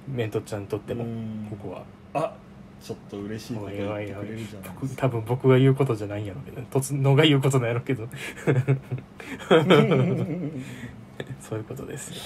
[0.08, 1.46] メントちゃんにとってもうん。
[1.50, 1.84] ここは。
[2.14, 2.34] あ
[2.82, 6.40] ちょっと嬉しいこと言ってくれるじゃない僕多分僕が言うことじゃないんやろ。
[6.40, 8.06] うけどとつのが言うことなんやろうけど。
[11.40, 12.16] そういうことですよ。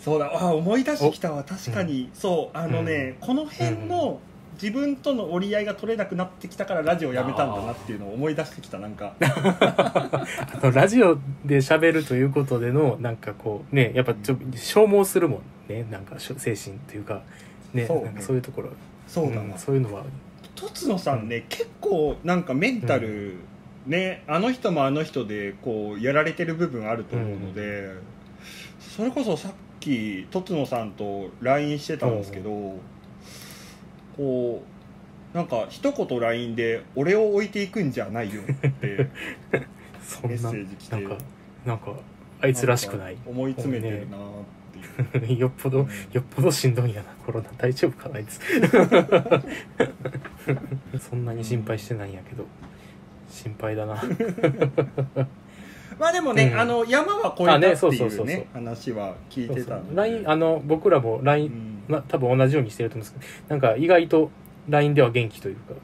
[0.00, 0.30] そうだ。
[0.34, 1.44] あ思い出してきたわ。
[1.44, 2.56] 確かに、そう。
[2.56, 4.20] あのね、この辺の
[4.54, 9.14] 自分との折り合いが取れなくなってきたからラジオやめたんだなっていうのを思い出してきたなんか。
[9.20, 10.26] あ
[10.62, 17.22] のラジオで喋るということでのなんかこうねやっぱちょ消耗するもんねなんか精神というか
[17.74, 18.04] ねそうね。
[18.06, 18.70] なんかそういうところ。
[19.06, 20.04] そうだな、んそういうのは。
[20.54, 23.34] とつのさんね、結構なんかメンタル、
[23.86, 27.90] ねあの人もあの人でこうやられてる部分あると思うので、
[28.80, 32.74] それこそさっきとつのさんと LINE してたんですけど、
[34.16, 34.62] こ
[35.34, 39.08] うなんか一言 LINE で「俺を置いていくんじゃないよ」って
[40.02, 40.96] そメッセんなージ来て。
[40.96, 41.18] なんか
[41.66, 41.92] なんか
[42.40, 43.16] あいつらしくない。
[43.26, 44.20] 思い詰めてるなっ
[44.65, 44.65] て
[45.36, 45.86] よっぽど、うん。
[46.12, 47.08] よっぽどしんどいんやな。
[47.24, 48.40] コロナ大丈夫かなあいつ。
[50.98, 52.44] そんなに心配してないんやけど。
[53.28, 54.02] 心配だな。
[55.98, 56.60] まあでもね、うん。
[56.60, 58.26] あの山は越えたあねっていそうそうそうそう。
[58.26, 59.96] うね話は聞いてたので。
[59.96, 61.76] LINE あの僕らも LINE、うん。
[61.88, 64.30] まあ、多分同じようにしてると思うんですけどなんか意外と
[64.68, 65.74] LINE では元気というか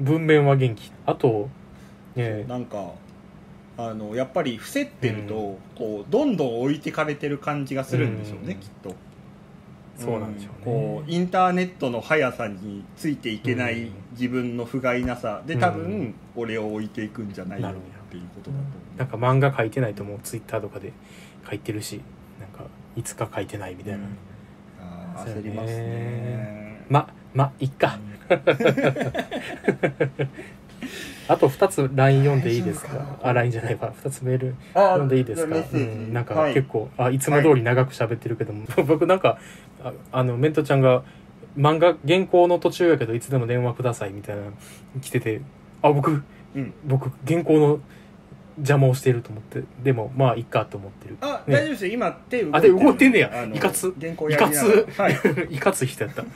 [0.00, 0.90] 文面は元気。
[1.04, 1.48] あと
[2.16, 2.92] ねなんか
[3.78, 8.58] あのやっぱり伏せってると、こうどんどん置いてかれてる感じがするんでしょうね、うん。
[8.58, 8.94] きっと。
[9.96, 10.64] そうなんでしょうね。
[10.64, 13.92] こうインターネットの速さについていけないうん。
[14.12, 17.88] 自分の不甲斐なさで多分、うん俺を置いていくんじゃないよなるほど。
[17.88, 18.98] っていうことだと思う。
[18.98, 20.92] なんか漫画書いてないともう Twitter とかで
[21.48, 22.00] 書いてるし
[22.40, 22.64] なんか
[22.96, 24.04] いつか書いてないみたいな、うん。
[24.80, 26.84] あ焦りますね。
[26.88, 27.98] ままいっか
[31.28, 33.18] あと2つ LINE 読んでいいですか？
[33.22, 33.92] あ LINE じゃないわ。
[34.02, 36.54] 2つメールあ読んでいいですか、うん、なんかはい。
[36.54, 39.38] 結構、あいつも通り長く喋ってるけども、 僕なんか
[39.84, 41.02] ああのメントちゃんが
[41.56, 44.42] 漫画原稿の途中やけどいつでも電話くださいみたいな
[45.00, 45.40] 来てて
[45.82, 46.22] あ僕
[46.54, 46.72] うん。
[46.86, 47.80] 僕原稿の
[48.58, 51.16] 邪魔をしていると思ってでもまあいっかと思ってる。
[51.20, 51.54] あ、ね。
[51.54, 51.92] 大丈夫ですよ。
[51.92, 53.30] 今手動いあ手動いてんねや。
[53.32, 53.94] あのいかつ。
[54.00, 55.14] 原稿やりながらいかはい。
[55.50, 56.22] いかつい人やった。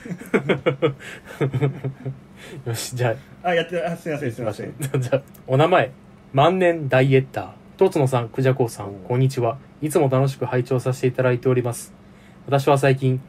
[2.66, 3.48] よしじゃあ。
[3.48, 4.74] あやってあすいませんすいません。
[4.78, 5.90] じゃあ、お名前、
[6.32, 7.50] 万年ダイエッター。
[7.76, 9.58] とつのさん、くじゃこうさん、こんにちは。
[9.80, 11.92] いつも楽しく拝聴させていただいております。
[12.46, 13.20] 私は最近、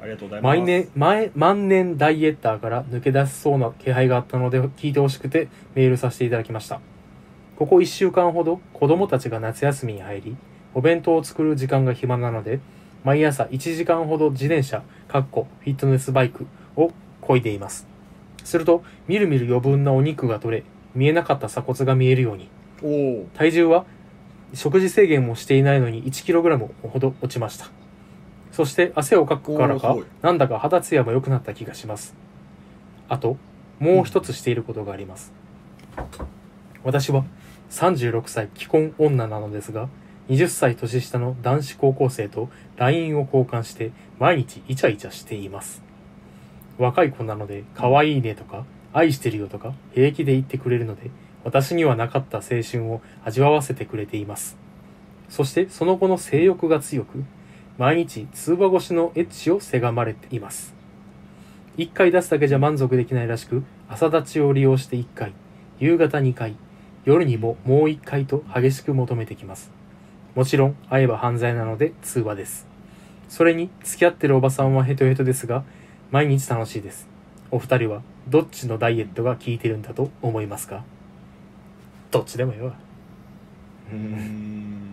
[0.00, 0.56] ありがとうございます。
[0.56, 6.80] 毎年、前、万年ダイエッターから抜け出せそうな気配があったので聞いてほしくてメールさせていただきました。
[7.58, 10.36] ここ1週間ほど子供たちが夏休みに入り、
[10.74, 12.60] お弁当を作る時間が暇なので、
[13.02, 16.46] 毎朝1時間ほど自転車、かっこフィットネスバイク
[16.76, 17.88] を漕いでいます。
[18.44, 20.62] すると、みるみる余分なお肉が取れ、
[20.94, 22.48] 見えなかった鎖骨が見えるように、
[23.34, 23.86] 体重は
[24.54, 27.66] 食事制限もしていないのに 1kg ほど落ちました。
[28.52, 32.14] そして汗をかくからかなんだか肌ツヤも良くなった気がします。
[33.08, 33.36] あと
[33.80, 35.32] もう一つしていることがあります、
[36.84, 37.24] 私は
[37.70, 39.88] 36歳既婚女なのですが
[40.28, 45.82] 20歳年下の男子高校生と LINE を交換して毎日イチャイチャしています
[46.78, 51.10] 若い子なので可愛いねとか愛してるよとか平気で言ってくれるので
[51.44, 54.58] 私にはなかった青春を味わわせてくれています。
[55.28, 57.24] そしてその後の性欲が強く、
[57.78, 60.74] 毎日通話越しのエッチをせがまれています。
[61.76, 65.32] 1回出すだけじゃ満足できないらしく、朝立ちを利用して1回、
[65.78, 66.56] 夕方2回、
[67.08, 69.70] 夜にももう1回と激しく求めてきます。
[70.34, 72.66] もちろん会えば犯罪なので通話です。
[73.30, 75.64] それに付き合ってるおばさんはヘトヘトですが、
[76.10, 77.08] 毎日楽しいです。
[77.50, 80.84] お二人はどっちのダイエットが効いてるんだと思いますか？
[82.10, 82.74] どっちでもいいわ。
[83.90, 84.88] うーん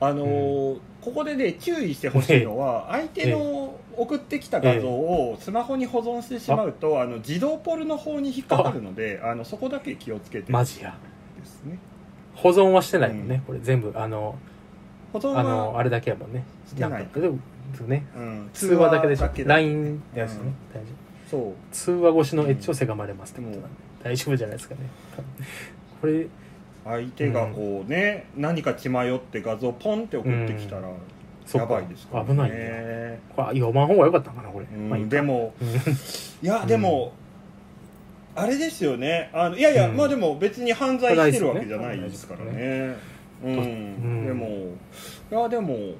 [0.00, 9.34] あのーここでね注意してほしいのは 相手の送ってきた画像をスマホに保存してしまうとあの自動ポルの方に引っかかるのであ。
[9.34, 10.52] のそこだけ気をつけて。
[10.52, 10.96] マジや。
[11.38, 11.78] ですね。
[12.34, 14.36] 保存はしてないもんね、これ全部あの
[15.12, 16.44] 保存あのはあれだけやもんね。
[16.66, 17.06] してない。
[17.12, 17.38] でも
[17.86, 18.50] ねうん。
[18.52, 19.26] 通話だけでしょ。
[19.26, 20.80] だ LINE やつね、うん。
[20.80, 20.90] 大丈
[21.30, 21.40] そう。
[21.48, 23.62] 夫通話越しのエッジをせがまれますってことなん。
[23.62, 23.68] で、
[24.02, 24.80] 大丈夫じゃないですかね。
[26.00, 26.26] これ
[26.84, 30.88] 相手がこうね、何か血迷って画像ポンって送ってきたら
[31.52, 32.30] やばいですからね。
[32.30, 33.20] 危ないね。
[33.36, 35.68] これ読まん方が良かったのかなこれ、うんまあでもうん。
[35.68, 35.72] い
[36.42, 37.12] やでも、
[38.34, 39.30] あれですよね。
[39.32, 39.96] あのいやいや、うん。
[39.96, 42.96] まあでも別に犯罪してるわけじゃないですからね。
[43.44, 44.26] うん、うん。
[44.26, 44.46] でも
[45.30, 45.94] いやでも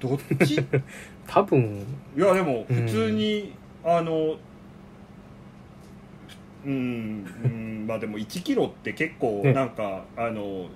[0.00, 0.56] どっち？
[0.56, 0.58] い
[1.26, 1.84] 多分。
[2.16, 3.52] やでも普通に、
[3.84, 4.36] あの
[6.64, 9.52] うん、うん、まあでも1キロって結構ね。
[9.52, 10.66] なんか、あの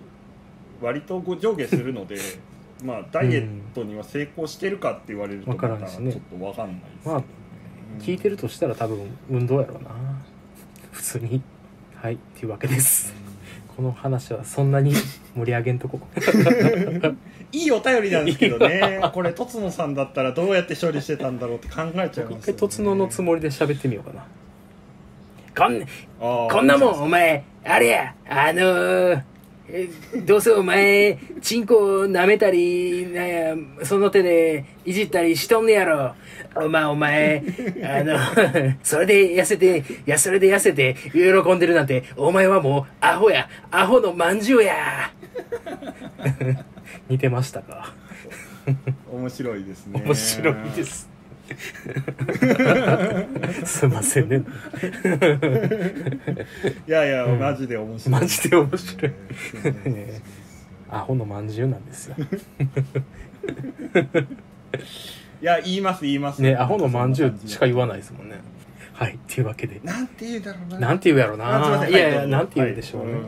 [0.80, 2.16] 割とご上下するので
[2.84, 7.24] まあダイエットには成功してるかって言われるとまたちょっとわかんないですけどまあね
[7.98, 8.98] 聞いてるとしたら多分
[9.30, 9.90] 運動やろうな。
[10.92, 11.42] 普通に。
[11.94, 12.14] はい。
[12.14, 13.14] っていうわけです。
[13.76, 14.92] この話はそんなに
[15.34, 16.00] 盛り上げんとこ。
[17.52, 19.00] いいお便りなんですけどね。
[19.12, 24.26] これとつのさんだったらどうやって処理してたんだろうって考えちゃい一ますよ、ね、回とつののつもりで喋ってみようかな。
[25.56, 25.86] こん
[26.48, 29.22] こんなもん、お前、あれや、あのー、え
[30.24, 33.54] どうせお前、チンコ舐めたり、なんや、
[33.84, 36.14] その手でいじったりしとんねやろ。
[36.54, 37.42] お前、お前、
[37.84, 38.16] あの、
[38.82, 45.10] それで痩せて、いや、それで痩せて、喜んでるなんて、お前はもう、アホや、アホのまんじゅうや。
[47.10, 47.92] 似てましたか？
[49.12, 51.08] 面白いですね面白いです
[53.64, 54.42] すいませんね。
[56.86, 57.38] いやいや、うん。
[57.38, 58.20] マジで面白い。
[58.20, 59.12] マジで面白い。
[59.92, 60.20] ね
[60.88, 62.16] アホのまんじゅうなんですよ。
[65.42, 66.42] いや言います言います。
[66.42, 68.40] ねアホのまんじゅうしか言わないですもんね。
[68.92, 69.80] はいっていうわけで。
[69.84, 70.78] なんて言うんだろうな。
[70.78, 71.92] なんて言うやろうあすいません。
[71.92, 73.22] ないやいやなんて言うでしょうね、はい。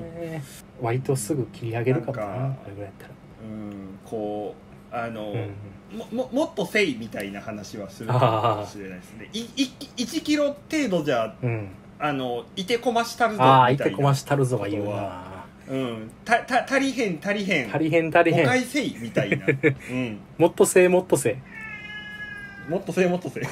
[0.80, 3.14] 割とすぐ切り上げるかもななんかこれぐらいやったら。
[3.42, 4.54] うんこ
[4.92, 5.50] うあの、うん
[5.92, 9.28] もももっとせいみたいな話はするかもしれないですね。
[9.32, 11.68] いい1キロ程度じゃうん。
[12.00, 13.86] あのいてこましたるぞみああたいな。
[13.86, 17.68] いてこましたるぞは言うなうん、たた足りへん足りへん。
[17.68, 18.44] 足りへん足りへん。
[18.44, 19.44] 誤解せいみたいな、
[19.90, 23.42] うん、もっとせえもっとせえもっとせいもっとせい。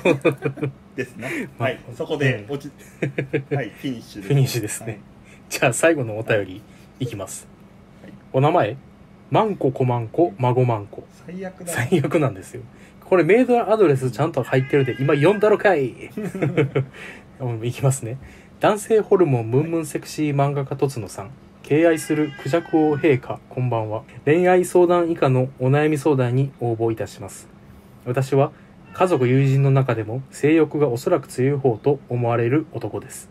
[0.95, 1.51] ですね。
[1.59, 1.81] まあはい。
[1.95, 2.55] そこでうん。
[2.55, 2.73] 落ち、
[3.55, 4.29] はいフィニッシュです。
[4.29, 5.01] フィニッシュですね。
[5.51, 6.63] じゃあ最後のお便り
[7.01, 7.47] いきます。
[8.33, 8.77] お名前
[9.31, 12.63] マンココマンコマゴマンコ最悪だな最悪なんですよ。
[13.05, 16.11] これメールアドレスちゃんと入ってるで今読んだろかい。
[17.41, 18.19] うんいきますね。
[18.61, 21.31] 男性ホルモンムンムンセクシー漫画家とつのさん。
[21.63, 24.03] 敬愛するクジャク王陛下こんばんは。
[24.25, 27.49] 恋愛相談以下のお悩み相談に応募いたします。
[28.05, 28.53] 私は
[28.95, 33.29] 家族友人の中でも性欲がおそらく強い方と思われる男です。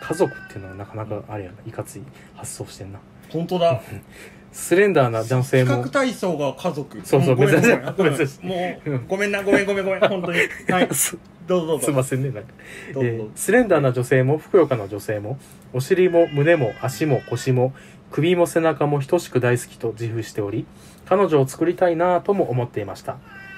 [0.00, 2.02] 家族っていうのはなかなかあれやないかつい
[2.34, 3.00] 発想してんな。
[3.30, 3.80] 本当だ
[4.52, 5.82] スレンダーな男性も。
[5.82, 7.00] 比較体操が家族。
[7.04, 8.16] そうそうもごめん珍しいごめん。
[8.16, 10.00] 珍しいもうごめんなごめんごめんごめん。
[10.00, 10.38] 本当に。
[10.70, 10.94] はい。
[10.94, 11.86] すどうぞどうぞ。
[11.86, 12.52] すいませんねなんか。
[12.94, 13.08] どうぞ。
[13.08, 15.38] えースレンダーな女性もふくよかな女性も
[15.72, 17.72] お尻も胸も足も腰も
[18.10, 20.66] 首も背中も等しく大好きと自負しており
[21.06, 23.16] 彼女を作りたいなぁとも思っていました。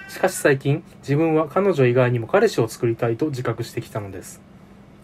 [0.09, 4.41] しかし最近自分は彼女以外にも彼氏を作りたいと自覚してきたのです。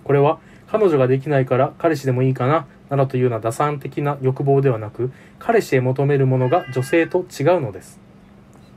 [0.05, 8.01] これは彼女ができないから彼氏でもいいかななどというような打算的な欲望ではなく彼氏へ求めるものが女性と違うのです。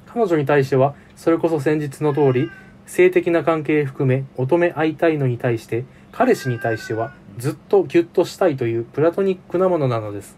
[0.07, 2.49] 彼女に対してはそれこそ先日の通り
[2.87, 10.37] 性的な関係含め乙女会いたいのに対して彼氏に対してはずっとギュッとしたいというプラトニックなものなのです。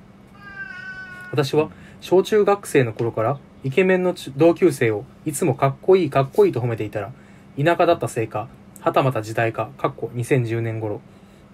[1.31, 1.69] 私は
[2.01, 7.13] 小中学生の頃からイケメンの同級生をいつもかっこいいかっこいいと褒めていたら
[7.57, 8.49] 田舎だったせいか
[8.81, 10.99] はたまた時代かかっこ2010年頃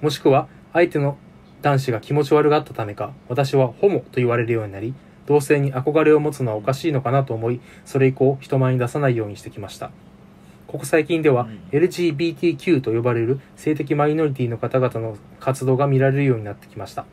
[0.01, 1.17] もしくは相手の
[1.61, 4.93] 男子が気持ち悪がったためか私はホモと言われるようになり
[5.25, 9.91] 同性に憧れを持つのはおかしいのかなと思いそれ以降人前に出さないようにしてきました。
[10.67, 11.79] ここ最近ではうん。
[11.79, 17.05] LGBTQ と呼ばれる性的マイノリティの方々の活動が見られるようになってきました。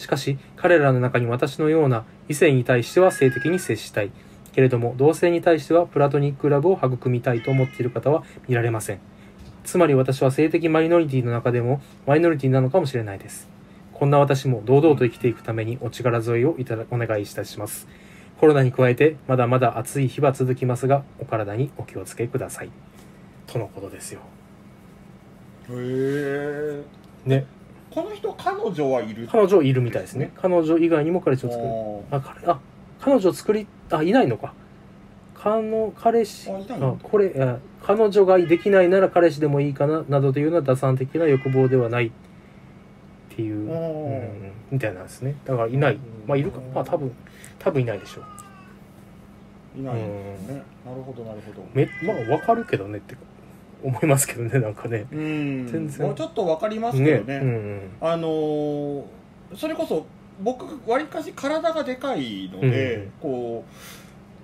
[0.00, 4.10] しかし彼らの中に私のような異性に対しては性的に接したい
[4.52, 9.00] けれども同性に対してはプラトニックラブを育みたいと思っている方は見られません
[9.70, 13.48] つまり私は性的マイノリティの中でもマイノリティなのかもしれないです。
[13.92, 17.86] こんな私も堂々と生きていくためにお力添えをいただお願いいたします。
[18.40, 22.70] コロナに加えてまだまだ暑い日は続きますがお体にお気をつけください。
[23.46, 24.22] とのことですよ。
[25.70, 26.82] へえ
[27.24, 27.46] ね。
[27.92, 29.28] この人彼女はいる？
[29.30, 30.32] 彼女いるみたいですね。
[30.34, 31.68] 彼女以外にも彼氏を作る。
[32.10, 32.58] ああ彼あ
[33.00, 34.52] 彼女作りあいないのか
[35.42, 42.10] 彼の彼氏あこれあ彼女ができないなら彼氏でもいいかななどというような打算的な欲望ではないっ
[43.34, 43.72] ていう、ー。
[43.72, 45.34] うん、みたいなんですね。
[45.46, 45.98] だからいない。
[46.26, 46.60] まあいるか。
[46.74, 47.10] まあ多分
[47.58, 48.20] 多分いないでしょ
[49.76, 49.80] う。
[49.80, 50.62] いないんですね。
[50.84, 51.66] なるほどなるほど。
[51.72, 53.16] めまあわかるけどねって
[53.82, 55.06] 思いますけどね なんかね。
[55.10, 55.66] うん。
[55.68, 56.06] 全然。
[56.06, 57.36] まあちょっとわかりますけどね。
[57.36, 59.04] うんあのー
[59.56, 60.06] それこそ
[60.40, 63.10] 僕わりかし体がでかいので、うん。
[63.20, 63.64] こ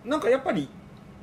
[0.04, 0.68] うなんかやっぱり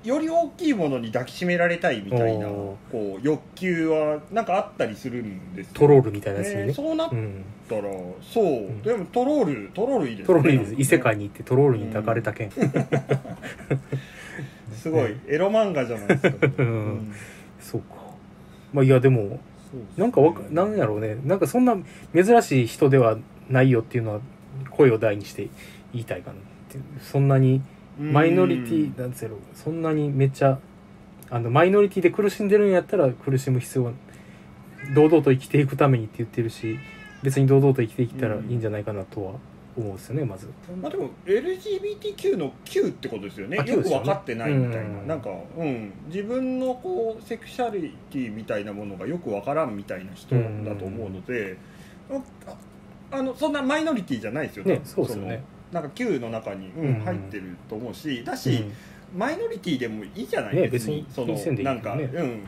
[0.04, 5.74] より大きいものに抱きしめられたいみたいなおこう欲求はなんかあったりするんですよ。
[5.74, 7.84] トロールみたいなやつにねねそうなっうん、たら、
[8.22, 8.82] そう、ん。
[8.82, 10.76] でもトロールトロールいいですトロールいいです。
[10.78, 12.52] 異世界に行ってトロールに抱かれた件、
[14.74, 15.16] すごい。
[15.28, 17.14] エロ漫画じゃないですか、 うん。
[17.60, 17.96] そうか。
[18.74, 19.40] まあいやでも
[19.98, 21.18] なんかわかなんやろうね。
[21.24, 21.78] なんかそんな
[22.14, 23.18] 珍しい人では
[23.50, 24.20] ないよっていうのは
[24.72, 25.48] 声を大にして
[25.94, 26.40] 言いたいかなっ
[26.70, 26.84] ていう。
[27.00, 27.62] そんなに
[28.00, 30.60] マイノリティなんつうやろそんなにめっちゃ
[31.30, 33.92] あのマイノリティで苦しんでるんやったら苦しむ必要は
[34.96, 36.78] 堂々と生きていくためにって言ってるし
[37.22, 39.34] 別に堂々と生きていったらいいんじゃないかなとは
[39.76, 40.48] 思うんですよねまず。
[40.82, 43.58] まあでも LGBTQ の Q ってことですよね。
[43.60, 45.08] あ Q よく分かってないみたいな、うん。
[45.08, 51.58] なんか、うん、自分のこうセクシャリティみたいなものがよく分からんみたいな人だと思うので、
[52.46, 54.82] ああのそんなマイノリティじゃないですよね。
[54.84, 56.72] そうですよねなんか Q の中に、
[57.04, 58.52] 入ってると思うしだし、
[59.14, 59.20] うん。
[59.20, 61.06] マイノリティでもいいじゃない、ね別に。
[61.14, 62.44] そのなんか、うん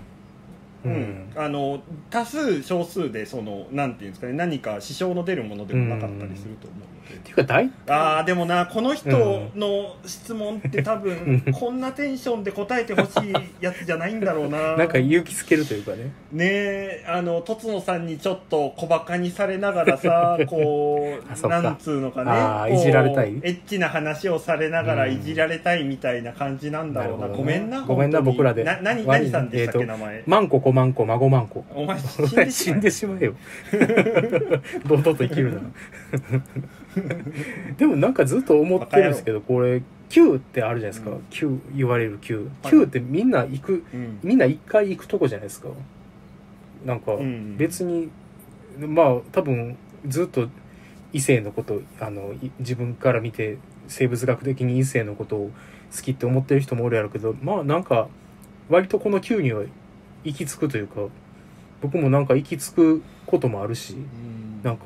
[0.86, 0.96] ううん。
[0.96, 9.10] ん、あの多数少数でそのなんていうんですかね何か支障の出るものでもなかったりすると思うので、っていうか大ああでもなこの人
[9.56, 14.76] の質問って多分 こんなテンションで答えてほしいやつじゃないんだろうな。
[14.78, 16.12] なんか勇気つけるというかね。
[16.32, 22.24] ねえあのとつのさんにちょっと小バカにされながらさ こうなんつうのか
[22.68, 23.34] ねいじられたい。
[23.42, 25.14] エッチな話をされながらうん。
[25.14, 27.28] いじられたいみたいな感じなんだろうな。
[27.28, 27.54] なるほどね。
[27.56, 28.64] ごめんなごめんな僕らで。
[28.64, 30.24] な何何さんでしたっけ、えーと名前。
[30.26, 33.36] マンココマンコ孫マンコお前死んでし死んまえでしまえよ。
[34.86, 35.62] 堂々と生きるな。
[37.78, 41.24] でもなんかずっと思ってるんですけどこれ Q ってあるじゃないですか、うん。
[41.30, 44.20] Q 言われる Q、はい Q ってみんな行くうん。
[44.22, 45.70] みんな一回行くとこじゃないですか。
[46.86, 47.56] なんかうん。
[47.58, 48.10] 別に、
[48.78, 50.50] まあ多分ずっと
[51.14, 53.58] 異性のことあのい自分から見て
[53.88, 55.52] 生物学的に異性のことを
[55.96, 58.10] 好きって思ってる人もおるやろうけどまあなんか
[58.70, 59.64] 割とこの Q には
[60.26, 61.02] 行き着くというか
[61.82, 64.62] 僕もなんか行き着くこともあるしうん。
[64.64, 64.86] なんか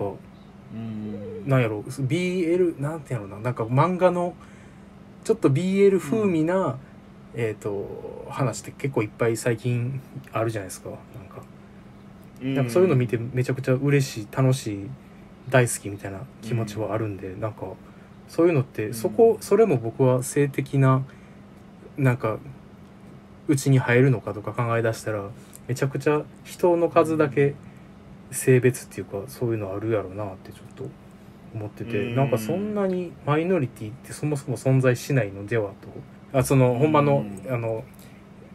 [0.73, 1.47] うん。
[1.47, 4.35] なんやろ BL なんてやろうななんか漫画の
[5.23, 6.77] ちょっと BL 風味な、
[7.35, 11.43] えっ、と話って結構いっぱい最近あるじゃないですかなんか。
[12.41, 14.89] なんかそういうの見てめちゃくちゃ嬉しい楽しい
[15.49, 17.65] 大好きみたいな気持ちはあるんで、なんか
[18.27, 18.93] そういうのって、うん。
[18.93, 21.03] そこそれも僕は性的な
[21.97, 22.39] なんか
[23.49, 25.23] うちに入るのかとか考え出したら
[25.67, 27.55] めちゃくちゃ人の数だけ
[28.31, 30.85] 性別っていうかそういうのあるやろうなってちょっと
[31.53, 32.15] 思ってて、うん。
[32.15, 35.71] なんかそんなにマイノリティってそもそも存在しないのでは
[36.31, 36.37] と。
[36.37, 37.53] あそのほんまの、うん。
[37.53, 37.83] あの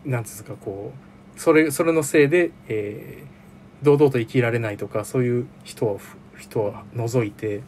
[0.04, 0.92] なんつうんですかこ
[1.36, 3.34] うそれそれのせいで、えー
[3.84, 6.00] 堂々と生きられないとかそういう人は
[6.38, 7.62] 人は除いて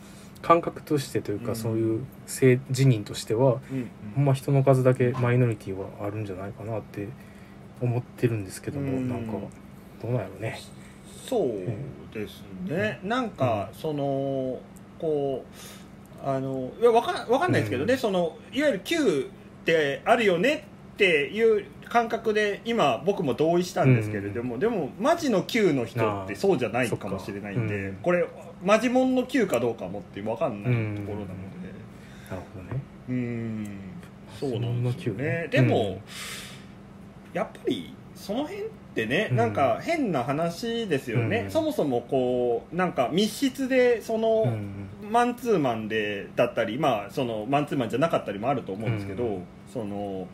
[0.46, 1.56] 感覚としてというか、うん。
[1.56, 3.90] そういう性自認としてはうん。
[4.14, 7.08] ほんま人の数だけマイノリティはあるんじゃないかなって
[7.80, 9.08] 思ってるんですけども、うん。
[9.08, 9.32] なんか
[10.00, 10.60] どうなんやろうね。
[11.28, 11.48] そう
[12.14, 14.60] ですね、なんか、その
[15.00, 17.98] こうあのいやわかんわかんないですけどね、うん。
[17.98, 19.30] そのいわゆる Q
[19.62, 27.96] ってあるよねっていう感覚で今僕も同意したんですけれども、でもマジの Q の人ってそうじゃないかもしれないんで、うん。
[27.96, 28.24] これ
[28.62, 31.68] マジモンの Q かどうかもってわかんないところなので。
[32.30, 32.82] なるほどね。
[33.08, 33.68] うん。
[34.38, 35.24] そうなんですよね。
[35.24, 36.00] ねでも、うん
[37.36, 39.36] やっぱりその辺ってね、うん。
[39.36, 41.50] なんか変な話ですよね、うん。
[41.50, 44.88] そもそもこうなんか密室でその、うん。
[45.10, 49.42] マンツーマンでだったりまあそのマンツーマンじゃなかったりもあると思うんですけど、うん。
[49.70, 50.26] その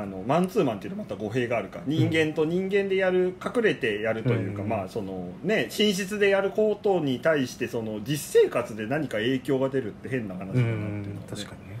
[0.00, 1.80] あのマンツーマンっていうのはまた語弊があるか。
[1.86, 4.68] 人間と人間でやる隠れてやるというか、うん。
[4.68, 11.08] まあそのね寝室でやることに対してその実生活で何か影響が出るって変な話だなってういうのは、ね。
[11.08, 11.78] ん確かにね。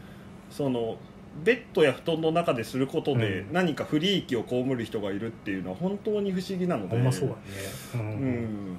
[0.50, 0.96] その
[1.44, 3.52] ベッドや布団の中ですることでうん。
[3.52, 6.96] 何か不利益を被る人がいるっていうのは本当に不思議なので。
[6.96, 7.40] ほんまそうだね。
[7.94, 8.04] ううん
[8.42, 8.76] ん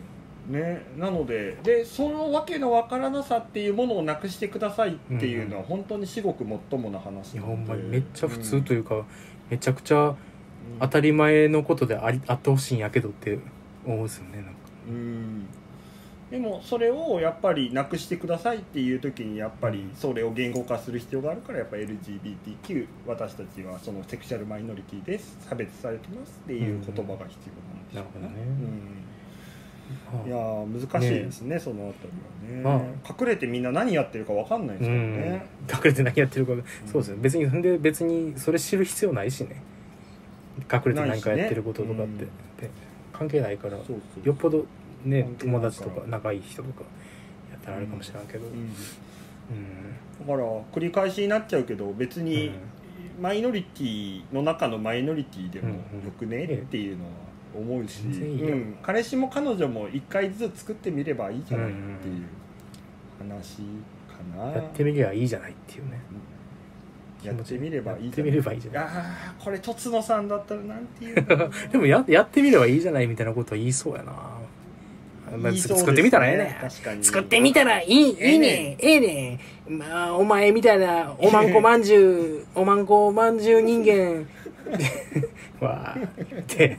[0.48, 7.58] ね、なのででそのわけのわからなさっていうものをなくしてくださいっていうのは本当に至極もっともな話いやなので。
[7.58, 9.06] ほんまにめっちゃ普通という、いうか、
[9.50, 10.16] めちゃくちゃ
[10.80, 13.39] 当たり前のことでありあってほしいんやけどって
[13.86, 14.52] 思うんですよねなんか。
[14.88, 15.48] うん。
[16.32, 28.34] でもそれをやっぱりなくしてくださいっていう時にやっぱりそれを言語化する必要があるからやっぱ LGBTQ 私たちはそのセクシャルマイノリティです差別されてますっていう言葉が必要なんですよなるほどね。
[28.43, 29.07] うん
[30.26, 36.54] いやー難しいですねそのあたりはね、ま隠れてみんな何やってるか分かんないですうんからね、隠れて何やってるか、
[36.86, 39.62] そうですね別にほんで別にそれ知る必要ないしね。
[40.72, 42.30] 隠れて何かやってることとかって、ね
[42.60, 42.70] で
[43.14, 44.66] 関係ないからそうそうよっぽど
[45.04, 46.82] ね友達とか仲いい人とか
[47.52, 48.70] やったらあるかもしれんけどううんん、
[50.20, 50.38] だから
[50.72, 51.92] 繰り返しになっちゃうけど。
[51.94, 52.54] 別にうん。
[53.20, 56.06] マイノリティの中のマイノリティでもうん。
[56.06, 57.10] よくねっていうのは
[57.56, 58.78] 思うし、うん。
[58.82, 62.24] 彼氏も彼女も一回ずつ作ってみればいいじゃないっていう
[63.20, 63.58] 話
[64.08, 66.00] かな、やってみりゃいいじゃないっていうね。
[67.24, 68.84] やってみればいいやってみればいいじゃない。
[68.84, 74.12] ああこれとつのさんだったらなんて言う でもややってみればいいじゃないみたいなことは言いそうやな、
[75.36, 76.58] まあ作ってみたらええね。
[76.62, 77.04] 確かに。
[77.04, 79.39] 作ってみたらいい、いいね、ええね。
[79.68, 84.26] まあ、お前みたいな、おまんこまんじゅう、おまんこまんじゅう人間、
[85.66, 86.78] わあって。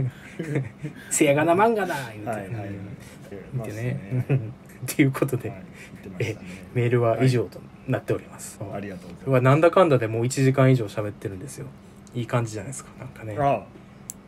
[1.10, 2.30] せやがな漫画だ、言うて。
[2.30, 2.54] はいはい。
[2.54, 2.68] はい
[3.52, 4.26] 見てね。
[4.28, 4.38] ま っ
[4.86, 6.36] ていうことで、すねはいね。
[6.74, 11.66] メールは以上となっております、ありがとうございこれはなんだかんだでもう1時間以上喋ってるんですよ。
[12.14, 13.34] いい感じじゃないですかなんかね。
[13.34, 13.44] ま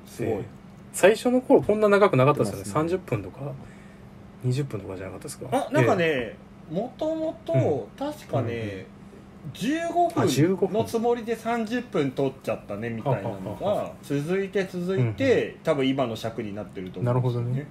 [0.07, 0.17] すあ。
[0.17, 0.37] すごい。
[0.39, 0.45] で
[0.93, 2.89] 最初の頃こんな長くなかったですよね。
[2.89, 2.95] ね。
[2.97, 3.53] 30分とか
[4.47, 5.47] ？20分とかじゃなかったですか？
[5.53, 6.37] あなんかでね
[6.71, 8.96] もともと確かね、あ15
[9.55, 10.73] 15分分。
[10.73, 17.67] のつもりで30分取っちゃったねみたいなのが続いて続いて、多分今の尺になってると思うんですよなる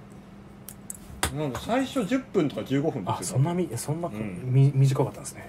[1.34, 4.12] なんか最初10分とか15分あですよそんなみそんな、ん。
[4.44, 5.48] み短かったんですね。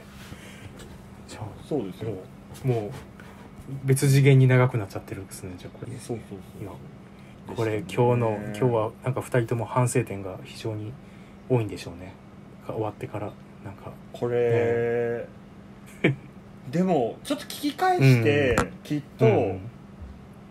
[1.27, 2.11] じゃあそうですよ。
[2.63, 2.91] もう
[3.85, 5.97] 別次元に長くなっちゃってるんですねじゃあこれ。
[5.97, 7.55] そうそう今そう。
[7.55, 10.91] これね今日の今日はなんか2人とも反省点が非常に
[11.49, 12.13] 多いんでしょうね。
[12.67, 13.31] が終わってから
[13.63, 13.91] なんか。
[14.13, 15.27] これ、
[16.71, 19.59] でもちょっと聞き返して、きっと、うん。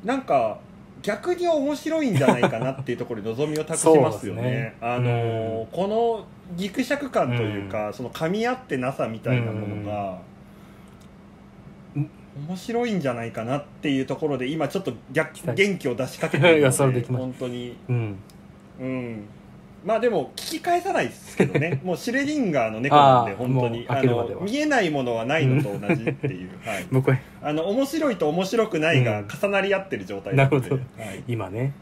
[0.05, 0.59] なんか
[1.03, 4.43] 逆に面白いんじゃないかなっていうところに望みを託しますよね。
[4.43, 4.77] ね。
[4.81, 10.19] あのーこのギクシャク感というか、その噛み合ってなさみたいなものが、
[11.95, 12.11] うん
[12.49, 17.77] 面白いんじゃないかなっていうところで今ちょっと逆元気を出しかけてるので 本当に。
[17.89, 18.17] うん。
[18.79, 19.25] うん
[19.85, 21.81] まあでも聞き返さないですけどね。
[21.85, 23.79] もうシュレディンガーの猫なんで本当に。
[23.79, 24.41] もう開けるまでは。
[24.41, 26.87] の見えないものはないのと同じっていう、 はい、
[27.43, 29.29] あの面白いと面白くないがうん。
[29.29, 31.73] 重なり合ってる状態なので、なるほはい、今ね。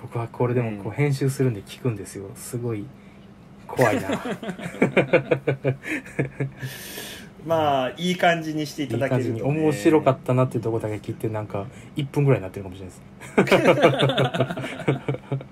[0.00, 0.90] 僕はこれでもこうん。
[0.90, 2.30] う編集するんで聞くんですよ。
[2.34, 2.84] すごい
[3.66, 4.08] 怖いな。
[7.46, 11.66] まあいい感じにしていいたい感じにだけると、ね、面白かったなっていうところだけ聞いてなんか
[11.96, 12.94] 1分ぐらいになってるかもしれない
[13.44, 13.58] で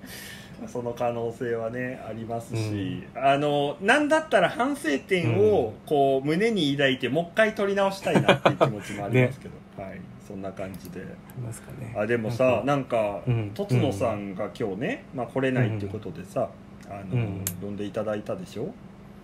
[0.07, 0.30] す
[0.71, 10.01] その可能性はねありますし、あのなんだったら反省点をこう胸に抱いてもう一回取り直したいなっていう気持ちもありますけど、 はい。
[10.25, 11.01] そんな感じで。
[11.01, 11.93] あね。
[11.97, 13.51] あでもさなんかうん。
[13.53, 16.49] とつのさんが今日ね、まあ、来れないっていうことでさ、
[16.89, 18.69] あのうん呼んでいただいたでしょ？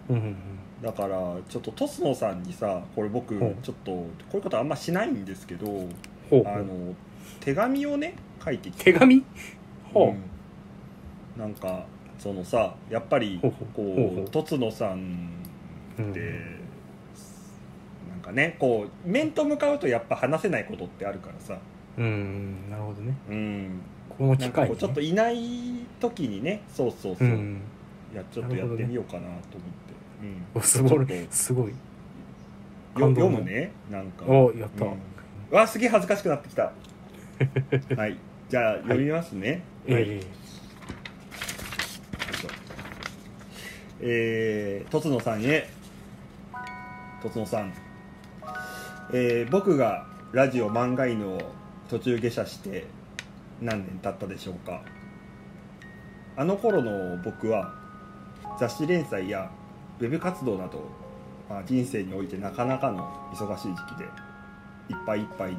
[0.09, 0.15] うん。
[0.15, 0.23] うん。
[0.23, 0.35] うん。
[0.83, 1.17] だから
[1.49, 5.65] ちょっととつのさんにさこれ僕ちょっとこういうことあんましないんですけど
[6.45, 6.93] あの
[7.39, 8.91] 手紙をね書いてきて。
[8.91, 9.23] 手紙？
[9.93, 10.23] ほう、うん
[11.37, 11.85] なんか
[12.17, 15.29] そのさやっぱりこうとつのさん
[15.99, 16.19] うんって、
[18.09, 21.57] なんかねこう面と向かうとやっぱ話せないことってあるからさ。
[21.97, 23.15] うんなるほどね。
[23.29, 23.81] うん。
[24.09, 25.37] この機会に、ね、なんかこうちょっといない
[25.99, 27.61] 時にねそうそうそう、うん。
[28.13, 29.51] いやちょっとやってみようかなと思って、
[30.21, 30.59] うん。
[30.59, 31.27] おすごい。
[31.31, 31.73] すごい
[32.93, 34.25] 読むねなんか。
[34.25, 34.97] おやった、うん。
[35.51, 36.73] わすげえ恥ずかしくなってきた。
[37.95, 38.17] はい。
[38.49, 40.21] じゃあ読みますね、はいえ
[43.99, 45.69] えー、とつのさんへ。
[47.21, 47.73] とつのさん、
[49.11, 51.39] えー僕がラジオ漫画犬を
[51.89, 52.85] 途中下車して
[53.59, 54.81] 何年経ったでしょうか。
[56.35, 57.73] あの頃の僕は
[58.59, 59.49] 雑誌連載や
[59.99, 60.87] ウェブ活動など、
[61.49, 64.09] まあ、人生においてなかなかの忙しい時期でいっ
[65.07, 65.57] ぱいいっぱいに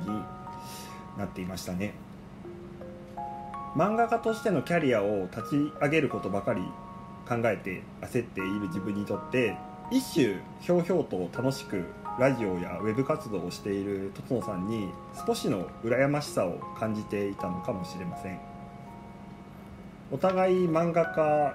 [1.17, 1.95] なっていましたね。
[3.75, 6.63] 漫画家としてのキャリアを立ち上げることばかり
[7.29, 9.57] 考えて焦っている自分にとって
[9.91, 11.85] 一種ひょうひょうと楽しく
[12.19, 14.89] ラジオやウェブ活動をしているとつのさんに
[15.27, 18.41] 少しの羨ましさを感じていたのかもしれません。
[20.11, 21.55] お互い漫画家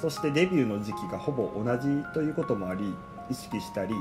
[0.00, 2.94] そしてデビューの時期がほぼ同じということもあり
[3.30, 3.94] 意識したり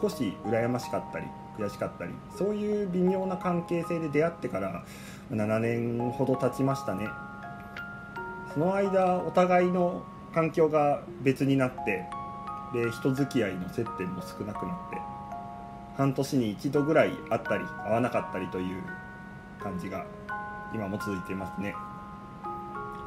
[0.00, 4.84] 少し羨ましかったり悔しかったりそういう微妙な関係性で出会ってから
[5.30, 7.08] 7年ほど経ちましたね。
[8.52, 10.04] その間お互いの
[10.34, 12.04] 環境が別になって
[12.72, 14.98] で人付き合いの接点も少なくなって
[15.96, 18.82] 半年に一度ぐらい会ったり会わなかったりという
[19.62, 20.06] 感じが
[20.74, 21.74] 今も続いていますね。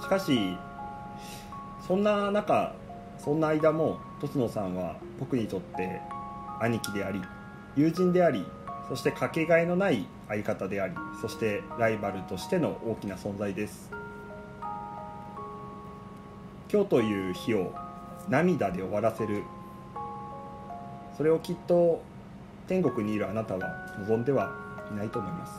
[0.01, 0.55] しかし
[1.87, 2.75] そんな中
[3.17, 5.99] そんな間もとつのさんは僕にとって
[6.61, 7.21] 兄貴であり
[7.75, 8.45] 友人であり
[8.87, 14.04] そしてかけがえのない相方でありそしてライバルとしての大きな存在です。
[16.75, 17.73] 今日という日を
[18.27, 19.43] 涙で終わらせる。
[21.15, 22.01] それをきっと
[22.67, 24.51] 天国にいるあなたは望んでは
[24.91, 25.53] いないと思います。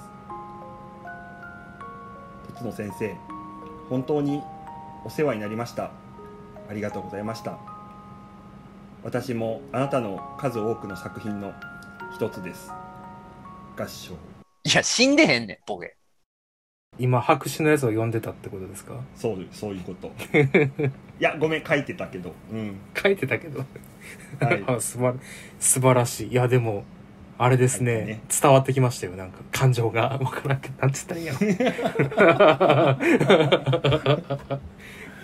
[2.52, 3.16] とつの先生
[3.88, 4.42] 本当に
[5.06, 5.90] お世話になりました。
[6.68, 7.56] ありがとうございました。
[9.02, 11.54] 私もあなたの数多くの作品の
[12.14, 12.70] 一つです。
[13.74, 14.12] 合唱。
[14.64, 15.95] いや、死んでへんねん、ボケ。
[16.98, 18.94] 今白紙のやつを読んでたってことですか？
[19.14, 20.12] そうそういうこと。
[21.18, 22.32] いやごめん書いてたけど。
[22.52, 22.76] うん。
[23.00, 23.64] 書いてたけど。
[24.40, 24.64] はい。
[24.68, 25.14] あすば
[25.58, 26.28] 素晴らしい。
[26.32, 26.84] いやでも
[27.38, 27.94] あれですね。
[27.96, 28.20] はいね。
[28.42, 29.12] 伝わってきましたよ。
[29.12, 30.18] なんか感情が。
[30.22, 31.32] わからんけどなんて言ったんや
[32.98, 33.06] ろ。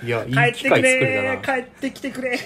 [0.04, 2.36] いやいい帰ってく機会作りれだな帰ってきてくれ。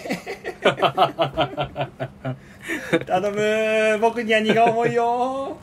[3.06, 5.56] 頼む僕には荷が重いよ。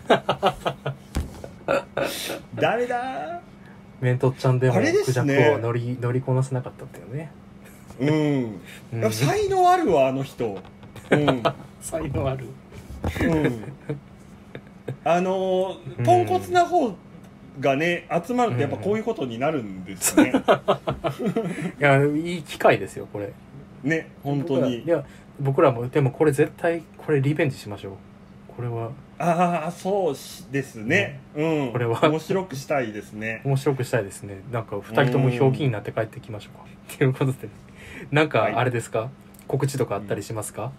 [2.56, 3.42] ダメだ
[4.04, 7.32] メントちゃんでもあれですクジャねクを乗り乗りこなせなかったっていうね、
[8.00, 9.02] うん。
[9.02, 9.12] うん。
[9.14, 10.60] 才能あるわあの人。
[11.10, 11.44] うん。
[11.80, 12.46] 才能ある。
[13.22, 13.64] うん。
[15.06, 16.94] あのーポンコツな方
[17.60, 20.34] がね集まるとやっぱこういうことになるんですね、
[21.80, 23.32] いやいい機会ですよこれ。
[23.84, 24.80] ね本当に。
[24.80, 25.06] 僕らいや
[25.40, 27.94] 僕らもでもこれ絶対これリベンジしましょう
[28.56, 28.92] これは。
[29.20, 30.16] ああそう
[30.52, 31.20] ですね。
[31.36, 31.72] うん。
[31.72, 32.00] これは。
[32.10, 33.42] 面白くしたいですね。
[33.46, 34.42] 面白くしたいですね。
[34.52, 36.66] なんか2人ともひょうきになって帰ってきましょうか。
[36.94, 37.50] っていうことで。
[38.12, 38.54] なんかはい。
[38.54, 39.10] あれですか、
[39.48, 40.72] 告知とかあったりしますか、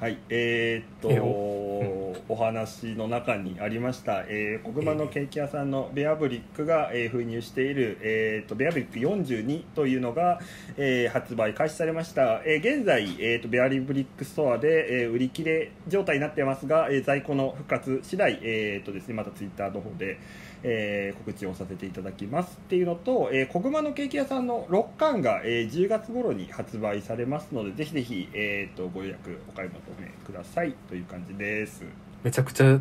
[0.00, 10.40] はい、えーっえと、おお話の中にありました、えー、こぐまのケーキ屋さんのベアブリックが、えー封入している、えーっとベアブリック42というのが、
[10.78, 20.18] えー発売開始されました、えー現在、えーっとベアブリックストアで、えー売り切れ状態になってますが、えー在庫の復活次第、えーっとですね、またツイッターの方で、
[20.62, 31.84] えー告知をさせていただきますっていうのと、えー、小熊のケーキ屋さんの6巻が、えー10月頃に発売されますのでぜひぜひ、えー、とご予約お買い求めくださいという感じです。
[32.22, 32.80] めちゃくちゃ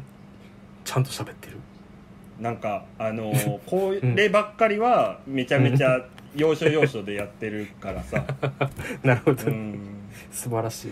[0.83, 1.57] ちゃんと喋ってる？
[2.39, 8.25] なんかあのー こればっかりはめちゃめちゃ要所要所でやってるからさ。
[9.03, 9.79] なるほど、うん。
[10.31, 10.91] 素晴らしい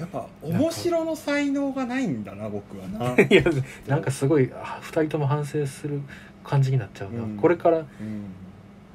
[0.00, 3.44] やっぱ面白の才能がないんだな僕はな、な いや
[3.86, 6.00] なんかすごいあ2人とも反省する
[6.42, 7.36] 感じになっちゃうな、うん。
[7.36, 7.86] これから、うん、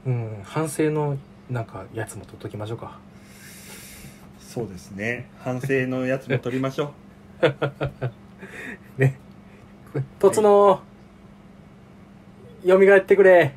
[0.05, 1.15] うん、反省の
[1.47, 2.97] なんかやつも取っときましょうか。
[4.39, 5.29] そうですね。
[5.39, 6.91] 反省のやつも取りましょ
[7.43, 7.53] う。
[8.97, 9.19] ね。
[10.17, 10.81] とつの
[12.63, 13.53] よみがえってくれ。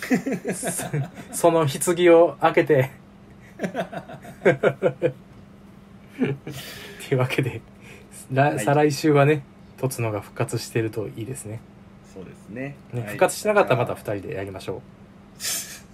[0.52, 0.80] そ
[1.32, 2.90] その棺を開けて
[6.24, 7.60] っていうわけで、
[8.30, 8.64] 来はい。
[8.64, 9.42] 再来週はね
[9.78, 11.60] とつのが復活してるといいですね。
[12.12, 12.76] そうですね。
[12.92, 13.08] ね、はい。
[13.08, 14.82] 復活しなかったらまた2人でやりましょ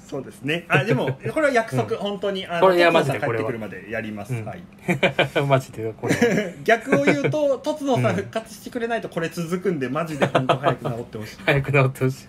[0.07, 0.67] そうですね。
[0.69, 3.45] あでもこれは約束、本当にあのこれいやとつのさんマジでこれは。
[3.45, 4.45] 帰ってくるまでやります、うん。
[4.45, 4.63] はい。
[5.49, 6.55] マジでこれ。
[6.65, 8.15] 逆を言うととつのさん。
[8.15, 11.37] 復活してくれないとこれ続くんでマジで本当早く治ってほしい。
[11.45, 12.27] 早く治ってほしい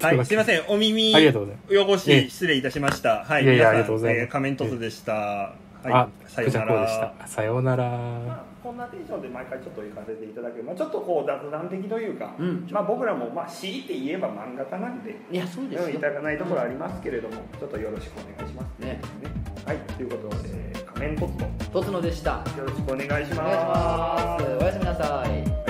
[0.00, 0.62] はいすいません。
[0.68, 2.10] お耳ありがとうございます。
[2.10, 3.24] 汚し失礼いたしました。
[3.24, 4.22] はいいやいや皆さんありがとうございます。
[4.22, 5.12] えー仮面凸でした。
[5.12, 5.54] は
[5.84, 7.14] いあさようなら。
[7.20, 7.26] た。
[7.26, 7.84] さようなら。
[7.84, 12.66] まあこんなテンションで毎回ちょっと行かせていただく、まあ、ちょっとこう雑談的というか、うん。
[12.70, 15.90] まあ、僕らもまあ強いて言えば漫画家なんでいやそうですよ。
[15.90, 18.82] いただかないところありますけれども、ちょっとよろしくお願いします。
[18.82, 18.98] ね。
[19.66, 20.48] はいということで
[20.94, 22.30] 仮面凸ととつのでした。
[22.30, 23.36] よろしくお願いしおます。
[23.36, 24.44] 願いします。
[24.44, 25.24] おやすみなさ
[25.60, 25.63] い